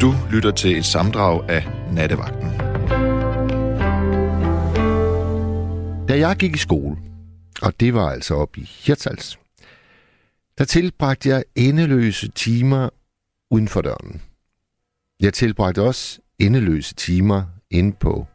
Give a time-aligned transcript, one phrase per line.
[0.00, 2.50] Du lytter til et samdrag af Nattevagten.
[6.08, 6.96] Da jeg gik i skole,
[7.62, 9.38] og det var altså op i Hirtals,
[10.58, 12.88] der tilbragte jeg endeløse timer
[13.50, 14.22] uden for døren.
[15.20, 18.26] Jeg tilbragte også endeløse timer inde på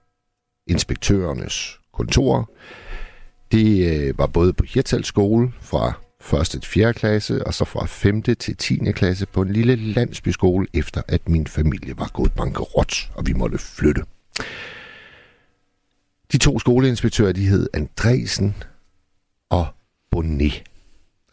[0.68, 2.50] inspektørernes kontor.
[3.52, 6.94] Det øh, var både på Hirtals skole fra først et 4.
[6.94, 8.22] klasse, og så fra 5.
[8.22, 8.92] til 10.
[8.92, 13.58] klasse på en lille landsbyskole, efter at min familie var gået bankerot, og vi måtte
[13.58, 14.04] flytte.
[16.32, 18.56] De to skoleinspektører, de hed Andresen
[19.50, 19.68] og
[20.12, 20.64] Bonnet.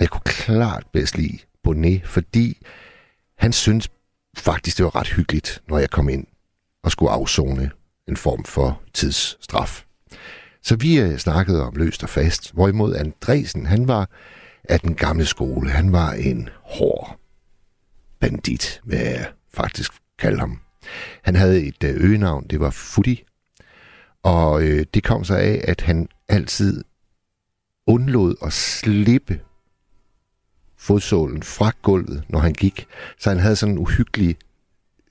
[0.00, 2.58] Jeg kunne klart bedst lide Bonnet, fordi
[3.38, 3.88] han syntes
[4.36, 6.26] faktisk, det var ret hyggeligt, når jeg kom ind
[6.84, 7.70] og skulle afzone
[8.08, 9.84] en form for tidsstraf.
[10.62, 14.10] Så vi øh, snakkede om løst og fast, hvorimod Andresen, han var
[14.68, 15.70] af den gamle skole.
[15.70, 17.18] Han var en hård
[18.20, 20.60] bandit, vil jeg faktisk kalde ham.
[21.22, 23.24] Han havde et øh, øgenavn, det var Fudi,
[24.22, 26.84] og øh, det kom så af, at han altid
[27.86, 29.40] undlod at slippe
[30.76, 32.86] fodsålen fra gulvet, når han gik.
[33.18, 34.36] Så han havde sådan en uhyggelig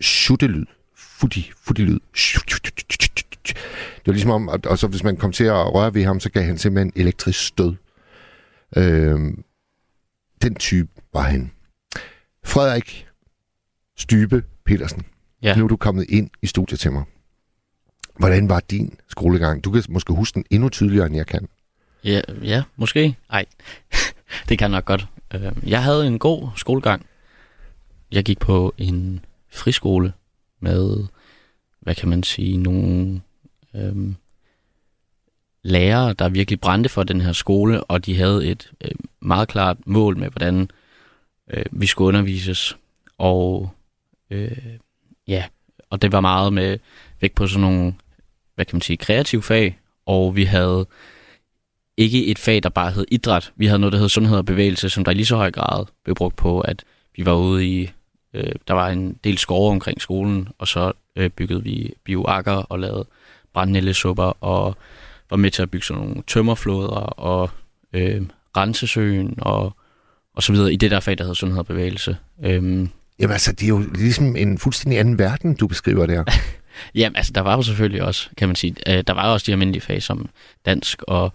[0.02, 0.66] suttelyd.
[0.96, 2.00] Fudi, fudi-lyd.
[3.96, 6.30] Det var ligesom om, og så hvis man kom til at røre ved ham, så
[6.30, 7.76] gav han simpelthen elektrisk stød.
[8.78, 9.34] Øh,
[10.42, 11.52] den type var han.
[12.46, 13.08] Frederik
[13.98, 15.06] Stybe Petersen.
[15.42, 15.56] Ja.
[15.56, 17.04] Nu er du kommet ind i studiet til mig.
[18.20, 19.64] Hvordan var din skolegang?
[19.64, 21.48] Du kan måske huske den endnu tydeligere, end jeg kan.
[22.04, 23.16] Ja, ja måske.
[23.30, 23.46] Nej,
[24.50, 25.08] det kan nok godt.
[25.34, 27.06] Øh, Jeg havde en god skolegang.
[28.12, 30.14] Jeg gik på en friskole
[30.60, 31.04] med,
[31.80, 33.22] hvad kan man sige, nogle
[33.76, 34.16] øhm,
[35.68, 39.78] lærere, der virkelig brændte for den her skole, og de havde et øh, meget klart
[39.86, 40.70] mål med, hvordan
[41.54, 42.78] øh, vi skulle undervises.
[43.18, 43.70] Og
[44.30, 44.58] øh,
[45.28, 45.46] ja,
[45.90, 46.78] og det var meget med
[47.22, 47.94] vægt på sådan nogle,
[48.56, 50.86] hvad kan man sige, kreative fag, og vi havde
[51.98, 53.52] ikke et fag, der bare hed idræt.
[53.56, 55.86] Vi havde noget, der hed sundhed og bevægelse, som der i lige så høj grad
[56.04, 56.84] blev brugt på, at
[57.16, 57.90] vi var ude i,
[58.34, 62.80] øh, der var en del skove omkring skolen, og så øh, byggede vi bioakker og
[62.80, 63.06] lavede
[63.54, 64.78] brændnællesupper, og
[65.30, 67.50] var med til at bygge sådan nogle tømmerfloder og
[67.94, 68.22] øh,
[68.58, 69.74] rensesøen og,
[70.36, 72.18] og så videre i det der fag, der hedder sundhed og bevægelse.
[72.44, 72.90] Øhm,
[73.20, 76.24] Jamen altså, det er jo ligesom en fuldstændig anden verden, du beskriver der.
[76.96, 79.52] Jamen, altså, der var jo selvfølgelig også, kan man sige, øh, der var også de
[79.52, 80.30] almindelige fag som
[80.66, 81.34] dansk og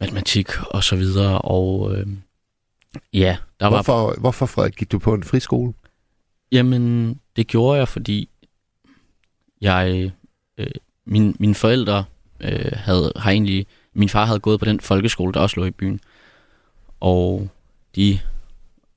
[0.00, 2.06] matematik og så videre, og øh,
[3.12, 3.76] ja, der var...
[3.76, 5.72] Hvorfor, hvorfor Frederik, gik du på en friskole?
[6.52, 8.28] Jamen, det gjorde jeg, fordi
[9.60, 10.12] jeg,
[10.58, 10.70] øh,
[11.06, 12.04] min, mine forældre
[12.40, 15.70] øh, havde, har egentlig, min far havde gået på den folkeskole, der også lå i
[15.70, 16.00] byen,
[17.00, 17.48] og
[17.96, 18.20] de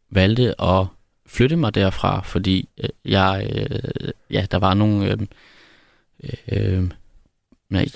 [0.09, 0.85] valgte at
[1.25, 5.17] flytte mig derfra, fordi øh, jeg, øh, ja, der var nogle, øh,
[6.51, 6.89] øh,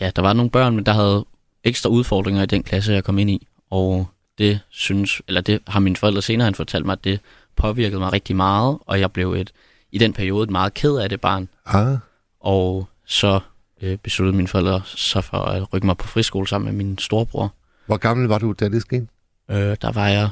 [0.01, 1.25] ja, der var nogle børn, men der havde
[1.63, 4.07] ekstra udfordringer i den klasse, jeg kom ind i, og
[4.37, 7.19] det synes, eller det har mine forældre senere han fortalt mig, at det
[7.55, 9.51] påvirkede mig rigtig meget, og jeg blev et,
[9.91, 11.97] i den periode et meget ked af det barn, Ah,
[12.39, 13.39] og så
[13.81, 17.53] øh, besluttede mine forældre så for at rykke mig på friskole sammen med min storebror.
[17.85, 19.07] hvor gammel var du, da det skete?
[19.49, 20.29] Øh, der var jeg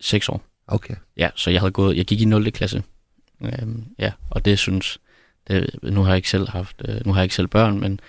[0.00, 0.42] 6 år.
[0.66, 0.94] Okay.
[1.16, 2.52] Ja, så jeg havde gået, jeg gik i 0.
[2.52, 2.82] klasse.
[3.40, 4.98] Øhm, ja, og det synes,
[5.48, 8.00] det, nu har jeg ikke selv haft, øh, nu har jeg ikke selv børn, men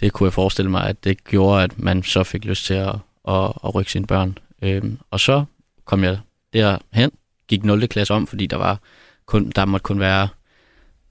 [0.00, 2.94] det kunne jeg forestille mig, at det gjorde, at man så fik lyst til at,
[3.28, 4.38] at, at rykke sine børn.
[4.62, 5.44] Øhm, og så
[5.84, 6.18] kom jeg
[6.52, 7.10] derhen,
[7.48, 7.88] gik 0.
[7.88, 8.80] klasse om, fordi der var
[9.26, 10.28] kun, der måtte kun være,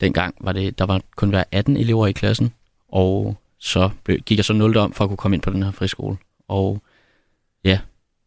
[0.01, 2.53] dengang var det, der var kun være 18 elever i klassen,
[2.87, 3.89] og så
[4.25, 4.77] gik jeg så 0.
[4.77, 6.17] om for at kunne komme ind på den her friskole.
[6.47, 6.81] Og
[7.63, 7.79] ja,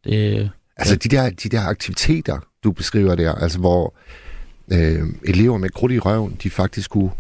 [0.05, 3.95] det, Altså de der, de der aktiviteter, du beskriver der, altså hvor
[4.73, 7.11] øh, elever med krudt i røven, de faktisk kunne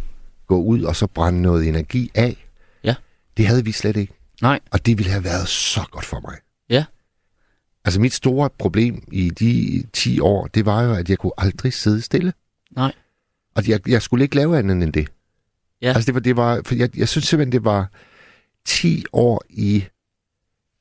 [0.46, 2.46] gå ud og så brænde noget energi af.
[2.84, 2.94] Ja.
[3.36, 4.12] Det havde vi slet ikke.
[4.42, 6.36] nej, Og det ville have været så godt for mig.
[6.70, 6.84] Ja.
[7.84, 11.72] Altså mit store problem i de 10 år, det var jo, at jeg kunne aldrig
[11.72, 12.32] sidde stille.
[12.70, 12.92] nej,
[13.54, 15.08] Og jeg, jeg skulle ikke lave andet end det.
[15.82, 15.88] Ja.
[15.88, 17.90] Altså det var, det var for jeg, jeg synes simpelthen, det var
[18.66, 19.84] 10 år i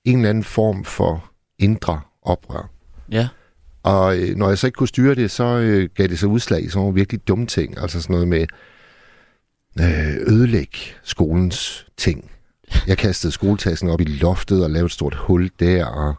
[0.05, 2.69] en eller anden form for indre oprør.
[3.11, 3.27] ja,
[3.83, 6.63] Og øh, når jeg så ikke kunne styre det, så øh, gav det sig udslag
[6.63, 7.77] i sådan nogle virkelig dumme ting.
[7.77, 8.45] Altså sådan noget med
[9.79, 12.31] øh, ødelægge skolens ting.
[12.87, 16.15] Jeg kastede skoletassen op i loftet og lavede et stort hul der, og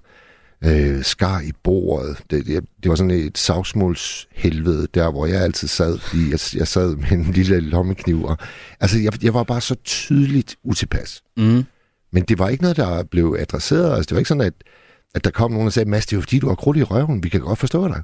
[0.64, 2.22] øh, skar i bordet.
[2.30, 6.68] Det, det, det var sådan et savsmålshelvede, der hvor jeg altid sad, fordi jeg, jeg
[6.68, 8.24] sad med en lille lommekniv.
[8.24, 8.36] Og,
[8.80, 11.22] altså, jeg, jeg var bare så tydeligt utilpas.
[11.36, 11.64] mm,
[12.12, 13.96] Men det var ikke noget, der blev adresseret.
[13.96, 14.54] Altså, det var ikke sådan, at,
[15.14, 16.82] at der kom nogen og sagde, Mads, det er jo fordi, du har krudt i
[16.82, 17.22] røven.
[17.24, 18.02] Vi kan godt forstå dig.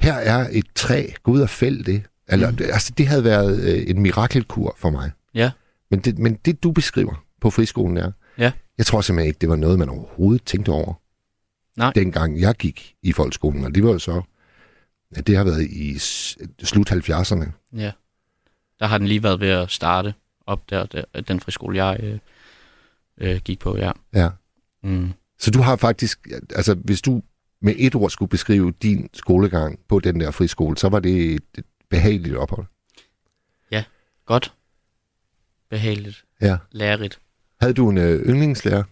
[0.00, 1.06] Her er et træ.
[1.22, 2.02] Gå ud og fæld det.
[2.28, 2.56] Eller, mm.
[2.60, 5.10] altså, det havde været øh, en mirakelkur for mig.
[5.34, 5.50] Ja.
[5.90, 8.52] Men det, men det, du beskriver på friskolen er, Ja.
[8.78, 10.94] jeg tror simpelthen ikke, det var noget, man overhovedet tænkte over.
[11.76, 11.92] Nej.
[11.94, 14.22] Dengang jeg gik i folkeskolen, og det var jo så,
[15.16, 15.98] ja, det har været i
[16.62, 17.50] slut 70'erne.
[17.76, 17.92] Ja.
[18.80, 20.14] Der har den lige været ved at starte
[20.46, 22.18] op der, der den friskole, jeg øh,
[23.18, 23.92] øh, gik på, ja.
[24.14, 24.28] Ja.
[24.82, 25.12] Mm.
[25.38, 27.22] Så du har faktisk, altså hvis du
[27.60, 31.64] med et ord skulle beskrive din skolegang på den der friskole, så var det et
[31.90, 32.66] behageligt ophold.
[34.26, 34.54] Godt.
[35.70, 36.24] Behageligt.
[36.40, 36.56] Ja.
[36.70, 37.20] Lærerigt.
[37.60, 38.82] Havde du en øh, yndlingslærer?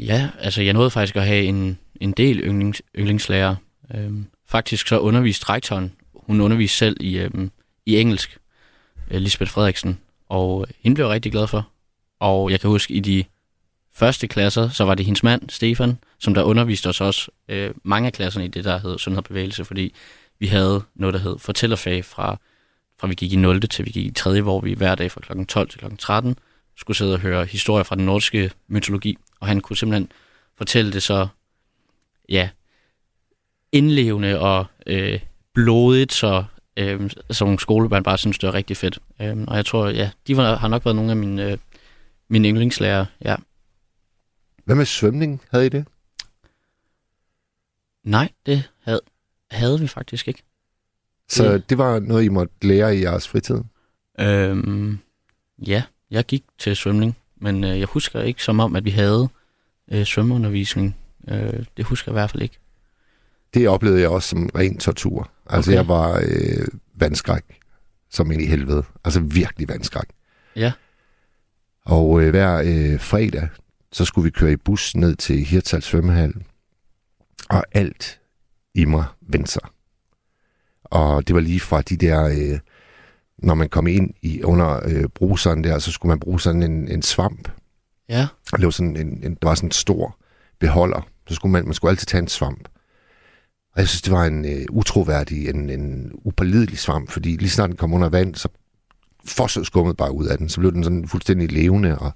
[0.00, 3.56] Ja, altså jeg nåede faktisk at have en, en del yndlings, yndlingslærer.
[3.94, 7.50] Øhm, faktisk så underviste rektoren, hun underviste selv i, øhm,
[7.86, 8.38] i engelsk,
[9.10, 9.98] øh, Lisbeth Frederiksen,
[10.28, 11.68] og øh, hende blev jeg rigtig glad for.
[12.20, 13.24] Og jeg kan huske, i de
[13.92, 18.06] første klasser, så var det hendes mand, Stefan, som der underviste os også øh, mange
[18.06, 19.94] af klasserne i det, der hed Sundhed og Bevægelse, fordi
[20.38, 22.36] vi havde noget, der hed fortællerfag fra,
[23.00, 23.60] fra vi gik i 0.
[23.60, 24.40] til vi gik i 3.
[24.40, 25.44] hvor vi hver dag fra kl.
[25.44, 25.86] 12 til kl.
[25.98, 26.36] 13
[26.80, 30.12] skulle sidde og høre historier fra den nordiske mytologi, og han kunne simpelthen
[30.56, 31.28] fortælle det så,
[32.28, 32.50] ja,
[33.72, 35.20] indlevende og øh,
[35.54, 36.44] blodigt, så
[36.76, 38.98] øh, som skolebørn bare synes, det var rigtig fedt.
[39.20, 41.58] Øh, og jeg tror, ja, de var, har nok været nogle af mine, øh,
[42.28, 43.36] mine yndlingslærer, ja.
[44.64, 45.42] Hvad med svømning?
[45.50, 45.86] Havde I det?
[48.04, 49.00] Nej, det havde,
[49.50, 50.42] havde vi faktisk ikke.
[51.28, 53.60] Så det var noget, I måtte lære i jeres fritid?
[54.20, 54.98] Øhm,
[55.66, 59.28] ja, jeg gik til svømning, men øh, jeg husker ikke som om, at vi havde
[59.92, 60.96] øh, svømmeundervisning.
[61.28, 62.58] Øh, det husker jeg i hvert fald ikke.
[63.54, 65.30] Det oplevede jeg også som ren tortur.
[65.46, 65.76] Altså, Okay.
[65.76, 67.42] jeg var øh, vandskræk,
[68.10, 68.82] som ind i helvede.
[69.04, 70.08] Altså virkelig vandskræk.
[70.56, 70.72] Ja.
[71.84, 73.48] Og øh, hver øh, fredag,
[73.92, 76.34] så skulle vi køre i bus ned til Hirtshals svømmehal.
[77.48, 78.20] Og alt
[78.74, 79.62] i mig vendte sig.
[80.84, 82.24] Og det var lige fra de der...
[82.24, 82.58] Øh,
[83.42, 86.88] når man kom ind i under øh, bruseren der, så skulle man bruge sådan en,
[86.88, 87.48] en svamp.
[88.08, 90.16] Ja, Og det var sådan en, en, der var sådan en stor
[90.58, 91.08] beholder.
[91.28, 92.68] Så skulle man, man skulle altid tage en svamp.
[93.74, 97.68] Og jeg synes, det var en øh, utroværdig, en, en upålidelig svamp, fordi lige snart
[97.68, 98.48] den kom under vand, så
[99.24, 100.48] fossede skummet bare ud af den.
[100.48, 102.12] Så blev den sådan fuldstændig levende, og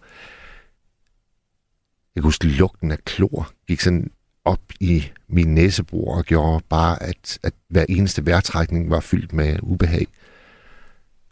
[2.14, 4.10] jeg kunne huske, lugten af klor gik sådan
[4.44, 9.56] op i min næsebor og gjorde bare, at, at hver eneste vejrtrækning var fyldt med
[9.62, 10.06] ubehag.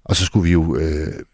[0.05, 1.25] Og så skulle vi jo øh,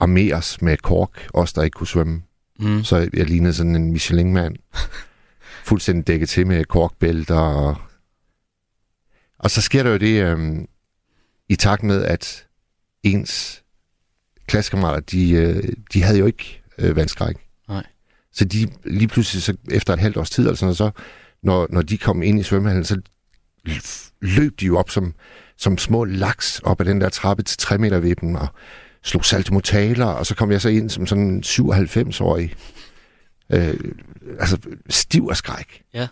[0.00, 2.22] armeres med kork, os der ikke kunne svømme.
[2.58, 4.56] mm, Så jeg lignede sådan en Michelin-mand.
[5.64, 7.34] Fuldstændig dækket til med korkbælter.
[7.34, 7.76] Og,
[9.38, 10.68] og så sker der jo det, øhm,
[11.48, 12.46] i takt med, at
[13.02, 13.62] ens
[14.46, 15.62] klassekammerater, de, øh,
[15.92, 17.36] de havde jo ikke øh, vandskræk.
[17.68, 17.86] Nej.
[18.32, 20.90] Så de lige pludselig, så efter et halvt års tid, eller sådan noget, så,
[21.42, 23.00] når, når de kom ind i svømmehallen, så
[24.20, 25.14] løb de jo op som,
[25.62, 28.46] som små laks op ad den der trappe til 3 meter vippen og
[29.04, 32.54] slog saltomortaler, og så kom jeg så ind som sådan en 97-årig,
[33.52, 33.74] øh,
[34.40, 34.58] altså
[34.90, 35.82] stiv af skræk.
[35.94, 36.08] Ja.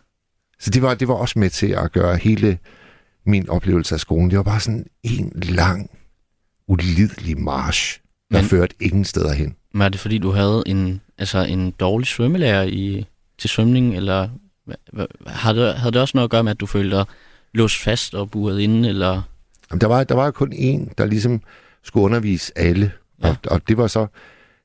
[0.60, 2.58] Så det var, det var også med til at gøre hele
[3.26, 4.30] min oplevelse af skolen.
[4.30, 5.90] Det var bare sådan en lang,
[6.68, 8.00] ulidelig march,
[8.30, 9.54] der Men- førte ingen steder hen.
[9.74, 13.06] Men er det fordi, du havde en, altså en dårlig svømmelærer i,
[13.38, 14.28] til svømning, eller
[15.26, 17.04] har det, havde det også noget at gøre med, at du følte dig
[17.54, 19.22] låst fast og buret inde, eller...
[19.70, 21.40] Jamen, der var, der var kun én, der ligesom
[21.82, 22.92] skulle undervise alle.
[23.22, 23.28] Ja.
[23.28, 24.06] Og, og det var så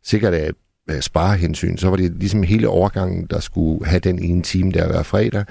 [0.03, 0.51] sikkert af,
[0.87, 1.77] af sparehensyn.
[1.77, 5.45] Så var det ligesom hele overgangen, der skulle have den ene time der hver fredag.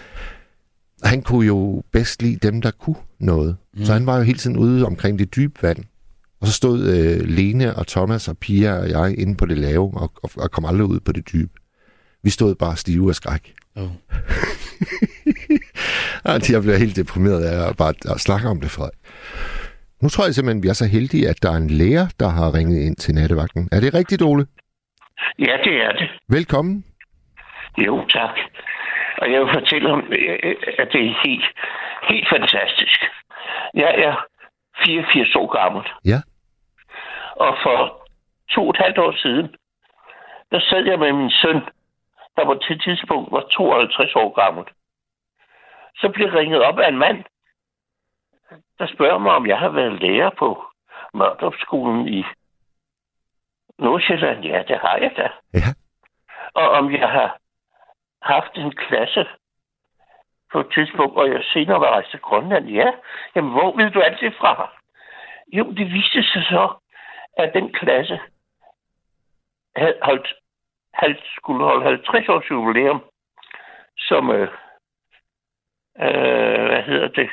[1.03, 3.57] Han kunne jo bedst lide dem, der kunne noget.
[3.75, 3.85] Mm.
[3.85, 5.85] Så han var jo hele tiden ude omkring det dybe vand.
[6.41, 9.91] Og så stod øh, Lene og Thomas og Pia og jeg inde på det lave
[9.95, 11.53] og, og, og kom aldrig ud på det dybe.
[12.23, 13.55] Vi stod bare stive af skræk.
[13.77, 13.89] Oh.
[16.51, 18.99] Jeg bliver helt deprimeret af at bare at snakke om det, Frederik.
[20.05, 22.29] Nu tror jeg simpelthen, at vi er så heldige, at der er en lærer, der
[22.39, 23.69] har ringet ind til nattevagten.
[23.73, 24.47] Er det rigtigt, Ole?
[25.39, 26.09] Ja, det er det.
[26.29, 26.85] Velkommen.
[27.87, 28.37] Jo, tak.
[29.21, 30.01] Og jeg vil fortælle om,
[30.83, 31.47] at det er helt,
[32.11, 33.01] helt fantastisk.
[33.75, 34.15] Jeg er
[34.87, 35.83] 84 år gammel.
[36.13, 36.19] Ja.
[37.37, 37.79] Og for
[38.55, 39.47] to og et halvt år siden,
[40.53, 41.61] der sad jeg med min søn,
[42.37, 44.65] der på til tidspunkt var 52 år gammel.
[46.01, 47.19] Så blev jeg ringet op af en mand,
[48.79, 50.65] der spørger mig, om jeg har været lærer på
[51.15, 52.25] Mørdrupskolen i
[53.79, 54.45] Nordsjælland.
[54.45, 55.29] Ja, det har jeg da.
[55.55, 55.69] Ja.
[56.55, 57.39] Og om jeg har
[58.23, 59.27] haft en klasse
[60.53, 62.67] på et tidspunkt, hvor jeg senere var rejst til Grønland.
[62.69, 62.93] Ja,
[63.35, 64.71] jamen hvor ved du alt det fra?
[65.53, 66.75] Jo, det viste sig så,
[67.37, 68.21] at den klasse
[69.77, 70.35] havde holdt,
[70.95, 73.05] halv, skulle holde 50 års jubilæum,
[73.99, 74.49] som, øh,
[75.99, 77.31] øh, hvad hedder det,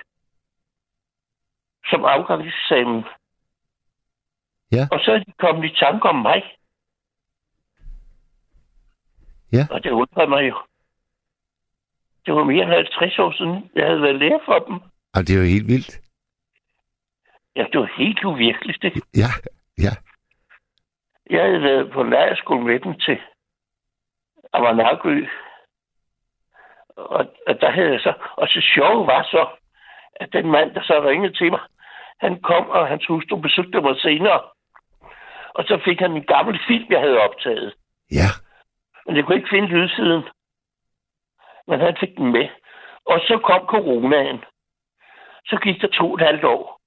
[1.92, 3.04] som afgangseksamen.
[4.72, 4.84] Ja.
[4.92, 6.42] Og så er de kommet i tanke om mig.
[9.54, 9.68] Ja.
[9.72, 10.58] Og det undrede mig jo.
[12.26, 14.76] Det var mere end 50 år siden, jeg havde været lærer for dem.
[15.16, 16.02] Og det er jo helt vildt.
[17.56, 18.94] Ja, det var helt uvirkeligt, det.
[19.16, 19.30] Ja,
[19.78, 19.94] ja.
[21.30, 23.20] Jeg havde været på lejrskole med dem til
[24.54, 25.26] Amanagø.
[26.96, 28.14] Og, og der havde jeg så...
[28.38, 29.48] Og så sjov var så,
[30.16, 31.60] at den mand, der så ringede til mig,
[32.22, 34.42] han kom, og hans hustru besøgte mig senere.
[35.54, 37.74] Og så fik han en gammel film, jeg havde optaget.
[38.12, 38.30] Ja,
[39.06, 40.24] Men jeg kunne ikke finde lydsiden.
[41.68, 42.48] Men han fik den med.
[43.06, 44.44] Og så kom coronaen.
[45.46, 46.82] Så gik der to og et halvt år.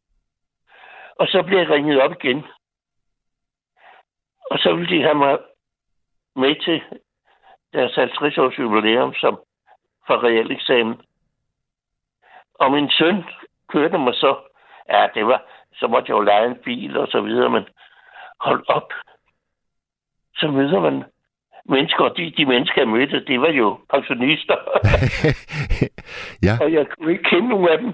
[1.20, 2.44] Og så blev jeg ringet op igen.
[4.50, 5.38] Og så ville de have mig
[6.36, 6.82] med til
[7.72, 9.40] deres 50 års jubilæum som
[10.06, 11.00] for reel eksamen.
[12.54, 13.24] Og min søn
[13.68, 14.53] kørte mig så.
[14.90, 15.42] Ja, det var,
[15.74, 17.64] så måtte jeg jo lege en bil og så videre, men
[18.40, 18.92] hold op.
[20.36, 21.04] Så møder man
[21.68, 24.56] mennesker, og de, de mennesker, jeg mødte, det var jo pensionister.
[26.46, 26.54] ja.
[26.60, 27.92] og jeg kunne ikke kende nogen af dem.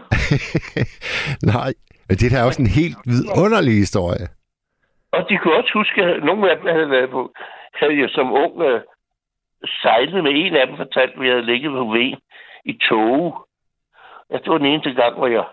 [1.54, 1.73] Nej,
[2.09, 4.26] det er også en helt vidunderlig historie.
[5.12, 7.32] Og de kunne også huske, at nogle af dem havde været på,
[7.75, 8.80] havde jo som ung øh,
[9.82, 12.18] sejlet med en af dem, fortalt, at vi havde ligget på vejen
[12.64, 13.47] i tog.
[14.30, 15.44] Ja, det var den eneste gang, hvor jeg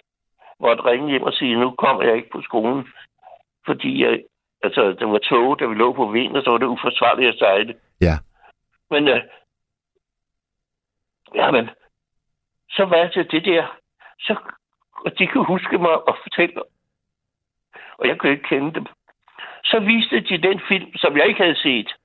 [0.60, 2.88] måtte ringe hjem og sige, nu kommer jeg ikke på skolen,
[3.66, 4.24] fordi jeg,
[4.64, 7.40] altså, det var tog, da vi lå på vejen, og så var det uforsvarligt at
[7.40, 7.76] sejle.
[8.02, 8.14] Ja.
[8.92, 9.22] Men, øh,
[11.36, 11.70] ja, men,
[12.70, 13.78] så var jeg til det der.
[14.20, 14.36] Så,
[15.06, 16.62] og de kunne huske mig og fortælle,
[17.98, 18.86] og jeg kunne ikke kende dem.
[19.64, 21.96] Så viste de den film, som jeg ikke havde set,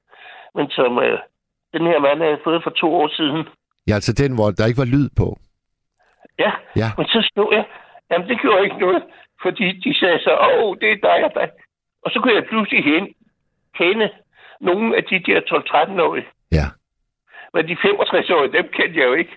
[0.54, 1.18] men som øh,
[1.72, 3.48] den her mand havde fået for to år siden.
[3.88, 5.38] Ja, altså den, hvor der ikke var lyd på.
[6.38, 6.88] Ja, Ja.
[6.98, 7.64] men så stod jeg,
[8.12, 9.02] jamen det gjorde ikke noget,
[9.42, 11.48] fordi de sagde så, åh, oh, det er dig og dig.
[12.04, 13.04] Og så kunne jeg pludselig hen,
[13.74, 14.10] kende
[14.60, 16.26] nogle af de der 12-13-årige.
[16.52, 16.66] Ja.
[17.54, 19.34] Men de 65-årige, dem kendte jeg jo ikke.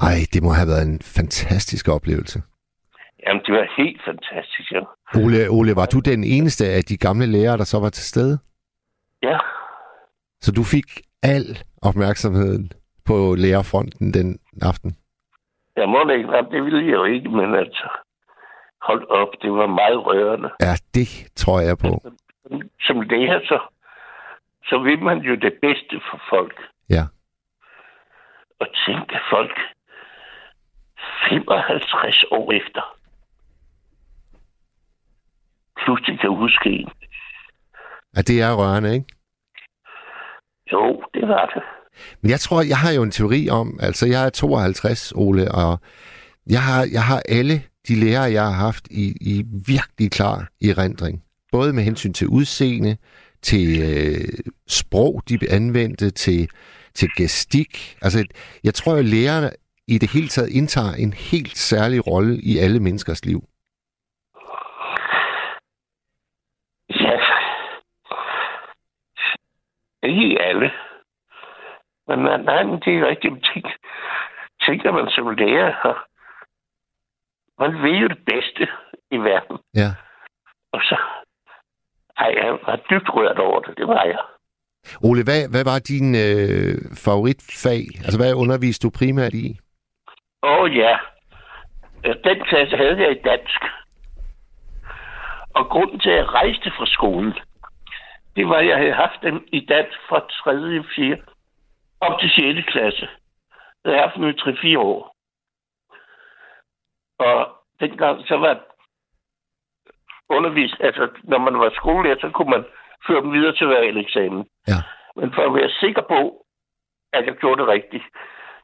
[0.00, 2.42] Ej, det må have været en fantastisk oplevelse.
[3.26, 4.80] Jamen, det var helt fantastisk, ja.
[5.14, 8.38] Ole, Ole, var du den eneste af de gamle lærere, der så var til stede?
[9.22, 9.38] Ja,
[10.40, 10.84] Så du fik
[11.22, 11.44] al
[11.82, 12.72] opmærksomheden
[13.04, 14.96] på lærerfronten den aften?
[15.76, 17.88] Jeg må ikke, jamen, det ville jeg jo ikke, men altså,
[18.82, 20.50] hold op, det var meget rørende.
[20.60, 22.10] Ja, det tror jeg på.
[22.80, 23.58] Som lærer, så,
[24.64, 26.60] så vil man jo det bedste for folk.
[26.90, 27.04] Ja.
[28.60, 29.58] Og tænke folk
[31.28, 32.96] 55 år efter
[35.86, 36.90] pludselig kan huske en.
[38.16, 39.06] Ja, det er rørende, ikke?
[40.72, 41.62] Jo, det var det.
[42.22, 45.80] Men jeg tror, jeg har jo en teori om, altså jeg er 52, Ole, og
[46.46, 51.22] jeg har, jeg har alle de lærere, jeg har haft i, i virkelig klar erindring.
[51.52, 52.96] Både med hensyn til udseende,
[53.42, 56.48] til øh, sprog, de anvendte, til,
[56.94, 57.96] til gestik.
[58.02, 58.24] Altså,
[58.64, 59.50] jeg tror, at lærerne
[59.88, 63.44] i det hele taget indtager en helt særlig rolle i alle menneskers liv.
[66.90, 67.16] Ja.
[70.02, 70.70] Ikke alle.
[72.08, 73.34] Men nej, men det er rigtigt.
[73.44, 73.66] Tænk,
[74.66, 76.06] tænker man som lærer,
[77.58, 78.68] man ved jo det bedste
[79.10, 79.58] i verden.
[79.74, 79.90] Ja.
[80.72, 80.96] Og så,
[82.16, 83.76] ej, jeg var dybt rørt over det.
[83.76, 84.18] Det var jeg.
[85.02, 87.82] Ole, hvad, hvad var din øh, favoritfag?
[88.04, 89.58] Altså, hvad underviste du primært i?
[90.42, 90.98] Åh oh, ja.
[92.24, 93.60] Den klasse havde jeg i dansk.
[95.54, 97.32] Og grunden til, at jeg rejste fra skolen,
[98.36, 100.84] det var, at jeg havde haft dem i dansk fra 3.
[100.96, 101.16] 4.
[102.00, 102.70] op til 6.
[102.72, 103.08] klasse.
[103.84, 105.16] Jeg havde haft dem i 3-4 år.
[107.18, 108.60] Og dengang så var
[110.28, 112.64] undervist, altså når man var skolelærer, så kunne man
[113.06, 114.48] føre dem videre til hver eksamen.
[114.68, 114.80] Ja.
[115.16, 116.46] Men for at være sikker på,
[117.12, 118.04] at jeg gjorde det rigtigt,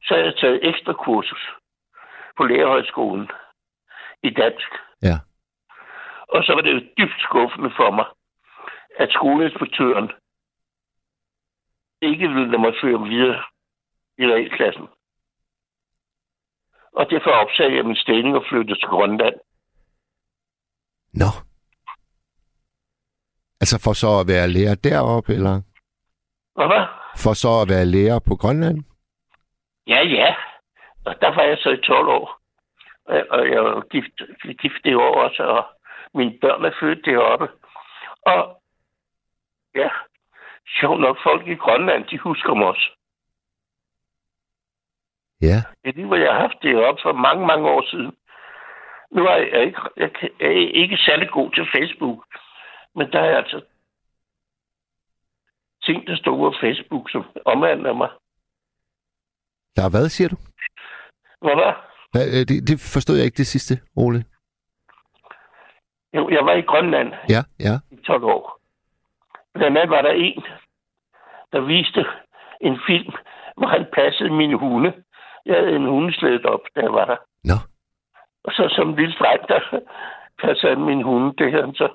[0.03, 1.49] så havde jeg taget ekstra kursus
[2.37, 3.31] på lærerhøjskolen
[4.23, 4.71] i dansk.
[5.01, 5.17] Ja.
[6.27, 8.05] Og så var det jo dybt skuffende for mig,
[8.97, 10.11] at skoleinspektøren
[12.11, 13.43] ikke ville lade mig føre videre
[14.17, 14.87] i realklassen.
[16.93, 19.35] Og derfor opsagde jeg min stilling og flyttede til Grønland.
[21.13, 21.29] Nå.
[23.61, 25.61] Altså for så at være lærer deroppe, eller
[26.55, 26.85] Og hvad?
[27.17, 28.77] for så at være lærer på Grønland?
[29.87, 30.35] Ja, ja.
[31.05, 32.39] Og der var jeg så i 12 år.
[33.05, 34.15] Og- Og jeg var gift,
[34.61, 35.65] gift det år også, og
[36.13, 37.47] mine børn er født deroppe.
[38.25, 38.61] Og
[39.75, 39.89] ja,
[40.67, 42.89] sjovt nok, folk i Grønland, de husker mig også.
[45.41, 45.57] Ja.
[45.81, 48.11] Det er lige, hvor jeg har haft det op for mange, mange år siden.
[49.11, 50.49] Nu er jeg ikke, jeg er
[50.83, 52.25] ikke særlig god til Facebook,
[52.95, 53.61] men der er altså
[55.83, 58.09] ting, der står på Facebook, som omhandler mig.
[59.75, 60.35] Der er hvad, siger du?
[61.41, 61.89] Hvad var?
[62.11, 64.23] Hvad, øh, det, det forstod jeg ikke det sidste, Ole.
[66.13, 67.75] Jo, jeg var i Grønland Ja, ja.
[67.91, 68.59] i 12 år.
[69.53, 70.43] Blandt andet var der en,
[71.51, 72.05] der viste
[72.61, 73.13] en film,
[73.57, 75.03] hvor han passede mine hunde.
[75.45, 77.17] Jeg havde en hundeslæde op, jeg var der.
[77.43, 77.53] Nå.
[78.43, 79.59] Og så som en lille dreng, der
[80.41, 81.33] passede han mine hunde.
[81.37, 81.89] Det havde han så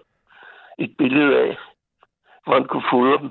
[0.79, 1.57] et billede af,
[2.45, 3.31] hvor han kunne fodre dem.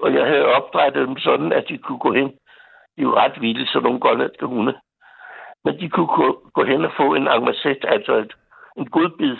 [0.00, 2.28] Og jeg havde opdrettet dem sådan, at de kunne gå hen.
[2.96, 4.80] De jo ret vilde, så nogle grønlandske hunde.
[5.64, 8.32] Men de kunne gå, gå hen og få en angmaset, altså et,
[8.76, 9.36] en godbid.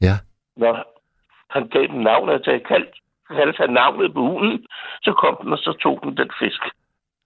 [0.00, 0.14] Ja.
[0.56, 0.95] Når
[1.50, 2.92] han gav dem navn, altså jeg kaldte,
[3.30, 4.66] kaldte han navnet på hunden,
[5.02, 6.62] så kom den, og så tog den den fisk.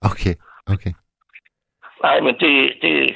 [0.01, 0.35] Okay,
[0.73, 0.93] okay.
[2.03, 3.15] Nej, men det, det,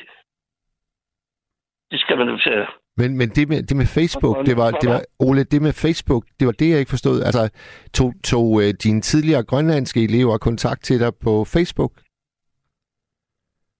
[1.91, 2.67] det skal man jo sige.
[2.97, 6.23] Men, men det, med, det med Facebook, det var, det var, Ole, det med Facebook,
[6.39, 7.17] det var det, jeg ikke forstod.
[7.27, 7.43] Altså,
[7.93, 11.93] tog, tog uh, dine tidligere grønlandske elever kontakt til dig på Facebook?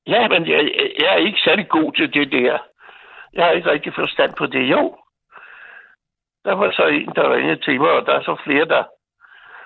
[0.07, 0.61] Ja, men jeg,
[0.99, 2.57] jeg er ikke særlig god til det der.
[3.33, 4.63] Jeg har ikke rigtig forstand på det.
[4.71, 4.97] Jo,
[6.45, 8.83] der var så en, der ringede til mig, og der er så flere, der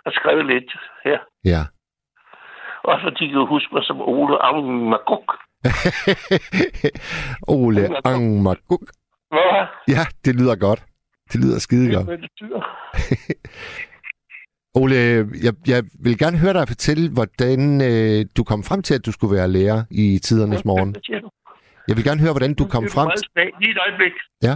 [0.06, 0.70] har skrevet lidt
[1.04, 1.20] her.
[1.46, 1.62] Ja.
[2.84, 5.28] Også fordi de kan huske mig som Ole Angmaguk.
[7.60, 8.86] Ole Angmaguk.
[9.30, 10.82] Hvad Ja, det lyder godt.
[11.32, 12.08] Det lyder skide godt.
[14.80, 14.96] Ole,
[15.46, 17.60] jeg, jeg vil gerne høre dig fortælle, hvordan
[17.90, 20.96] øh, du kom frem til, at du skulle være lærer i tidernes morgen.
[21.88, 23.28] Jeg vil gerne høre, hvordan du kom frem til...
[23.62, 24.14] Lige et øjeblik.
[24.44, 24.56] Ja.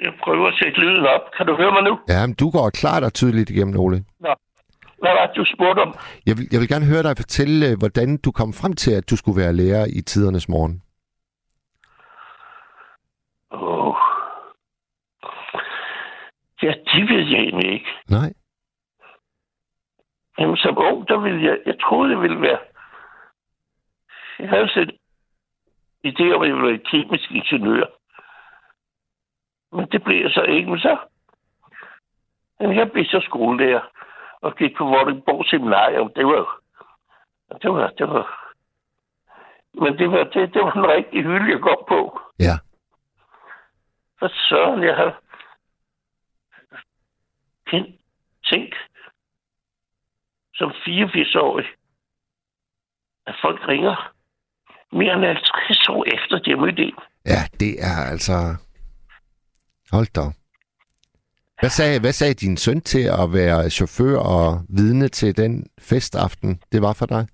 [0.00, 1.20] Jeg prøver at sætte lyden op.
[1.36, 1.98] Kan du høre mig nu?
[2.08, 4.04] Ja, men du går klart og tydeligt igennem, Ole.
[5.02, 5.94] Hvad var det, du spurgte om?
[6.26, 9.10] Jeg vil, jeg vil gerne høre dig fortælle, øh, hvordan du kom frem til, at
[9.10, 10.82] du skulle være lærer i tidernes morgen.
[13.52, 13.94] Åh.
[16.62, 17.90] Ja, det ved jeg egentlig ikke.
[18.08, 18.32] Nej?
[20.38, 21.58] Jamen, som ung, der ville jeg...
[21.66, 22.58] Jeg troede, det ville være...
[24.38, 24.90] Jeg havde set
[26.06, 27.86] idé om, at jeg ville være kemisk ingeniør.
[29.72, 30.70] Men det blev jeg så ikke.
[30.70, 30.98] Men så...
[32.60, 33.80] Jamen, jeg blev så skolelærer
[34.40, 36.12] og gik på Vordingborg Seminarium.
[36.16, 36.60] Det var...
[37.62, 37.88] Det var...
[37.98, 38.40] Det var
[39.74, 42.20] men det var, det, det var en rigtig hylde, jeg kom på.
[42.38, 42.56] Ja.
[44.18, 45.20] For søren, jeg har
[48.50, 48.76] tænkt,
[50.54, 51.66] som 84-årig,
[53.26, 54.12] at folk ringer
[54.92, 56.98] mere end 50 år efter, de har mødt en.
[57.26, 58.32] Ja, det er altså...
[59.92, 60.24] Hold da.
[61.60, 64.46] Hvad sagde, hvad sagde din søn til at være chauffør og
[64.78, 67.24] vidne til den festaften, det var for dig?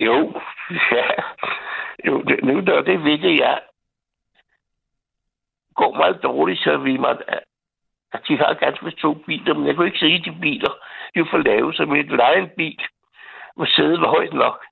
[0.00, 0.16] Jo,
[0.96, 1.06] ja.
[2.06, 3.60] Jo, det, nu der det ved jeg
[5.74, 7.16] går meget dårligt, så vi mig,
[8.12, 10.72] at de har ganske to biler, men jeg kunne ikke se de biler.
[11.14, 12.82] De var for lave, så mit lege en bil,
[13.56, 14.64] hvor sædet var højt nok.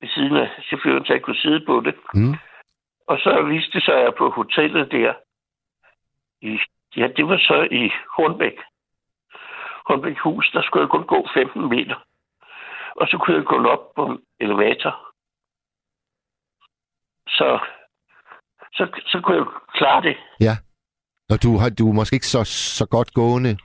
[0.00, 1.94] Ved siden af chaufføren, så jeg kunne sidde på det.
[2.14, 2.34] Mm.
[3.06, 5.14] Og så viste det sig, at jeg på hotellet der,
[6.40, 6.58] i,
[6.96, 8.58] ja, det var så i Hornbæk.
[9.86, 12.06] Hornbæk hus, der skulle jeg kun gå 15 meter.
[12.96, 15.12] Og så kunne jeg gå op på en elevator.
[17.28, 17.58] Så,
[18.72, 20.16] så, så kunne jeg klare det.
[20.40, 20.54] Ja.
[21.30, 22.44] Og du, har, du er måske ikke så,
[22.78, 23.58] så godt gående.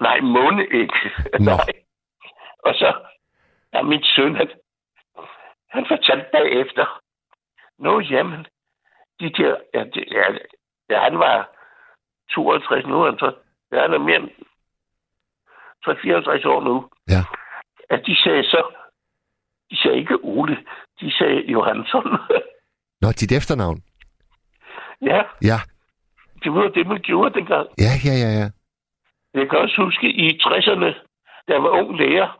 [0.00, 0.98] Nej, måne ikke.
[1.48, 1.56] Nå.
[1.56, 1.72] Nej.
[2.58, 3.08] Og så,
[3.72, 4.48] ja, min søn, han,
[5.68, 7.00] han fortalte bagefter,
[7.78, 8.46] Nå, jamen,
[9.20, 10.24] de der, ja, det, ja,
[10.90, 11.50] ja, han var
[12.30, 13.34] 52 nu, han så,
[13.72, 14.30] ja, han er mere end
[16.02, 16.88] 54 år nu.
[17.08, 17.22] Ja.
[17.90, 18.62] At de sagde så,
[19.70, 20.56] de sagde ikke Ole,
[21.00, 22.06] de sagde Johansson.
[23.02, 23.82] Nå, dit efternavn.
[25.02, 25.58] ja, Ja,
[26.42, 27.68] det var det, man gjorde dengang.
[27.78, 28.48] ja, ja, ja, ja.
[29.34, 30.90] Jeg kan også huske i 60'erne,
[31.48, 32.38] da jeg var ung lærer,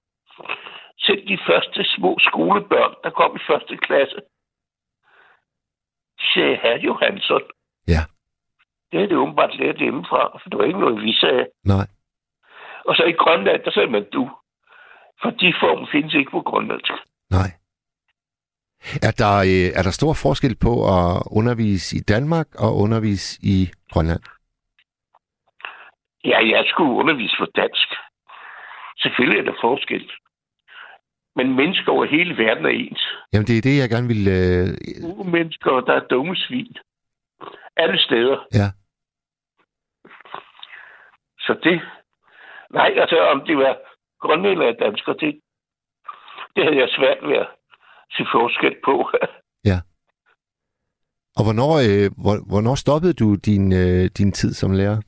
[0.98, 4.18] selv de første små skolebørn, der kom i første klasse,
[6.34, 7.42] sagde herr Johansson.
[7.88, 8.02] Ja.
[8.90, 11.46] Det havde det åbenbart lært hjemmefra, for det var ikke noget, vi sagde.
[11.64, 11.86] Nej.
[12.84, 14.30] Og så i Grønland, der sagde man du.
[15.22, 16.92] For de form findes ikke på grønlandsk.
[17.30, 17.50] Nej.
[19.02, 23.70] Er der, øh, er der stor forskel på at undervise i Danmark og undervise i
[23.92, 24.22] Grønland?
[26.24, 27.88] Ja, jeg skulle undervise på dansk.
[28.98, 30.10] Selvfølgelig er der forskel.
[31.36, 33.02] Men mennesker over hele verden er ens.
[33.32, 34.22] Jamen, det er det, jeg gerne vil...
[34.38, 34.66] Øh...
[35.36, 36.76] Mennesker, der er dumme svin.
[37.76, 38.36] Alle steder.
[38.60, 38.68] Ja.
[41.38, 41.80] Så det...
[42.70, 43.78] Nej, altså om det var
[44.20, 45.40] grønlænder eller dansker, det,
[46.54, 47.48] det havde jeg svært ved at
[48.10, 49.10] se forskel på.
[51.38, 54.98] Og hvornår, øh, hvor, hvornår stoppede du din, øh, din tid som lærer?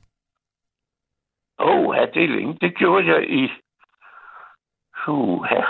[1.59, 2.57] Åh, oh, ja, det er længe.
[2.61, 3.43] Det gjorde jeg i...
[5.07, 5.63] Uh, ja.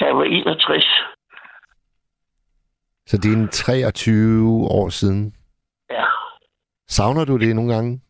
[0.00, 0.84] Jeg var 61.
[3.06, 5.34] Så det er en 23 år siden.
[5.90, 6.04] Ja,
[6.88, 8.00] Savner du det nogle gange?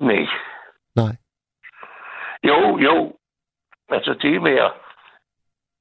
[0.00, 0.26] nej.
[0.96, 1.16] Nej.
[2.44, 3.16] Jo, jo.
[3.88, 4.72] Altså det med at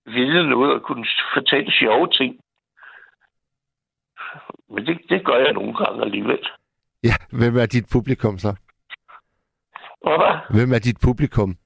[0.06, 2.40] vide noget og kunne fortælle sjove ting.
[4.70, 6.48] Men det, det gør jeg nogle gange alligevel.
[7.04, 8.56] Ja, hvem er dit publikum så?
[10.02, 10.60] Hvad?
[10.60, 11.58] Hvem er dit publikum?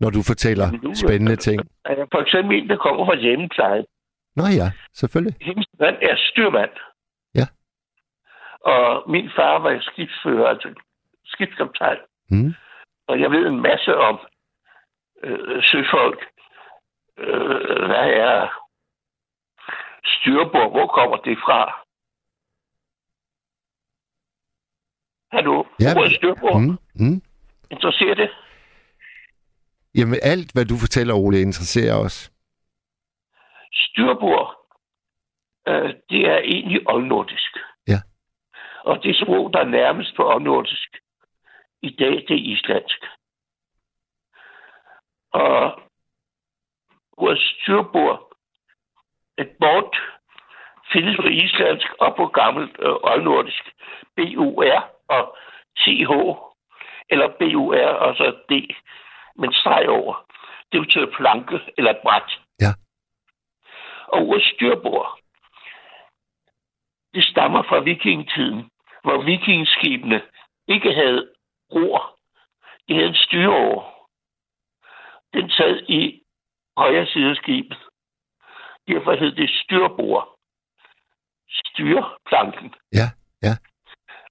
[0.00, 1.60] Når du fortæller Nu, spændende ting.
[1.84, 3.86] Er der for eksempel en, der kommer fra hjemmeplejen.
[4.36, 5.36] Nå ja, selvfølgelig.
[5.40, 6.70] Hendes mand er styrmand.
[7.34, 7.46] Ja.
[8.60, 10.68] Og min far var skibsfører, altså
[11.24, 11.98] skibskaptajn.
[12.30, 12.54] Mm.
[13.08, 14.18] Og jeg ved en masse om
[15.22, 16.20] øh, søfolk.
[17.18, 18.36] Øh, hvad er
[20.04, 20.70] styrbord?
[20.70, 21.60] Hvor kommer det fra?
[25.36, 25.64] Hallo?
[25.80, 26.60] Ja, Hvor er styrbord?
[26.60, 26.78] Mm.
[26.94, 27.22] Mm.
[27.70, 28.30] Interesserer det?
[29.94, 32.32] Jamen alt, hvad du fortæller, Ole, interesserer os.
[33.72, 34.48] Styrbord,
[35.68, 37.56] øh, det er egentlig oldnordisk.
[37.88, 38.00] Ja.
[38.84, 40.96] Og det sprog, der er nærmest på oldnordisk
[41.82, 43.00] i dag, det er islandsk.
[45.32, 45.80] Og
[47.18, 48.32] vores styrbord,
[49.38, 49.96] et bord,
[50.92, 53.64] findes på islandsk og på gammelt øh, oldnordisk.
[54.16, 55.36] B-U-R og
[55.78, 56.12] T-H,
[57.10, 58.52] eller B-U-R og så D,
[59.40, 60.14] men streg over.
[60.72, 62.30] Det betyder planke eller bræt.
[62.60, 62.72] Ja.
[64.12, 65.18] Og ordet styrbord,
[67.14, 68.70] det stammer fra vikingetiden,
[69.02, 70.22] hvor vikingskibene
[70.68, 71.30] ikke havde
[71.74, 72.18] ror.
[72.88, 73.82] De havde en styreover.
[75.34, 76.22] Den sad i
[76.76, 77.78] højre side af skibet.
[78.88, 80.36] Derfor hed det styrbord.
[81.48, 82.74] Styrplanken.
[82.92, 83.06] Ja,
[83.42, 83.54] ja.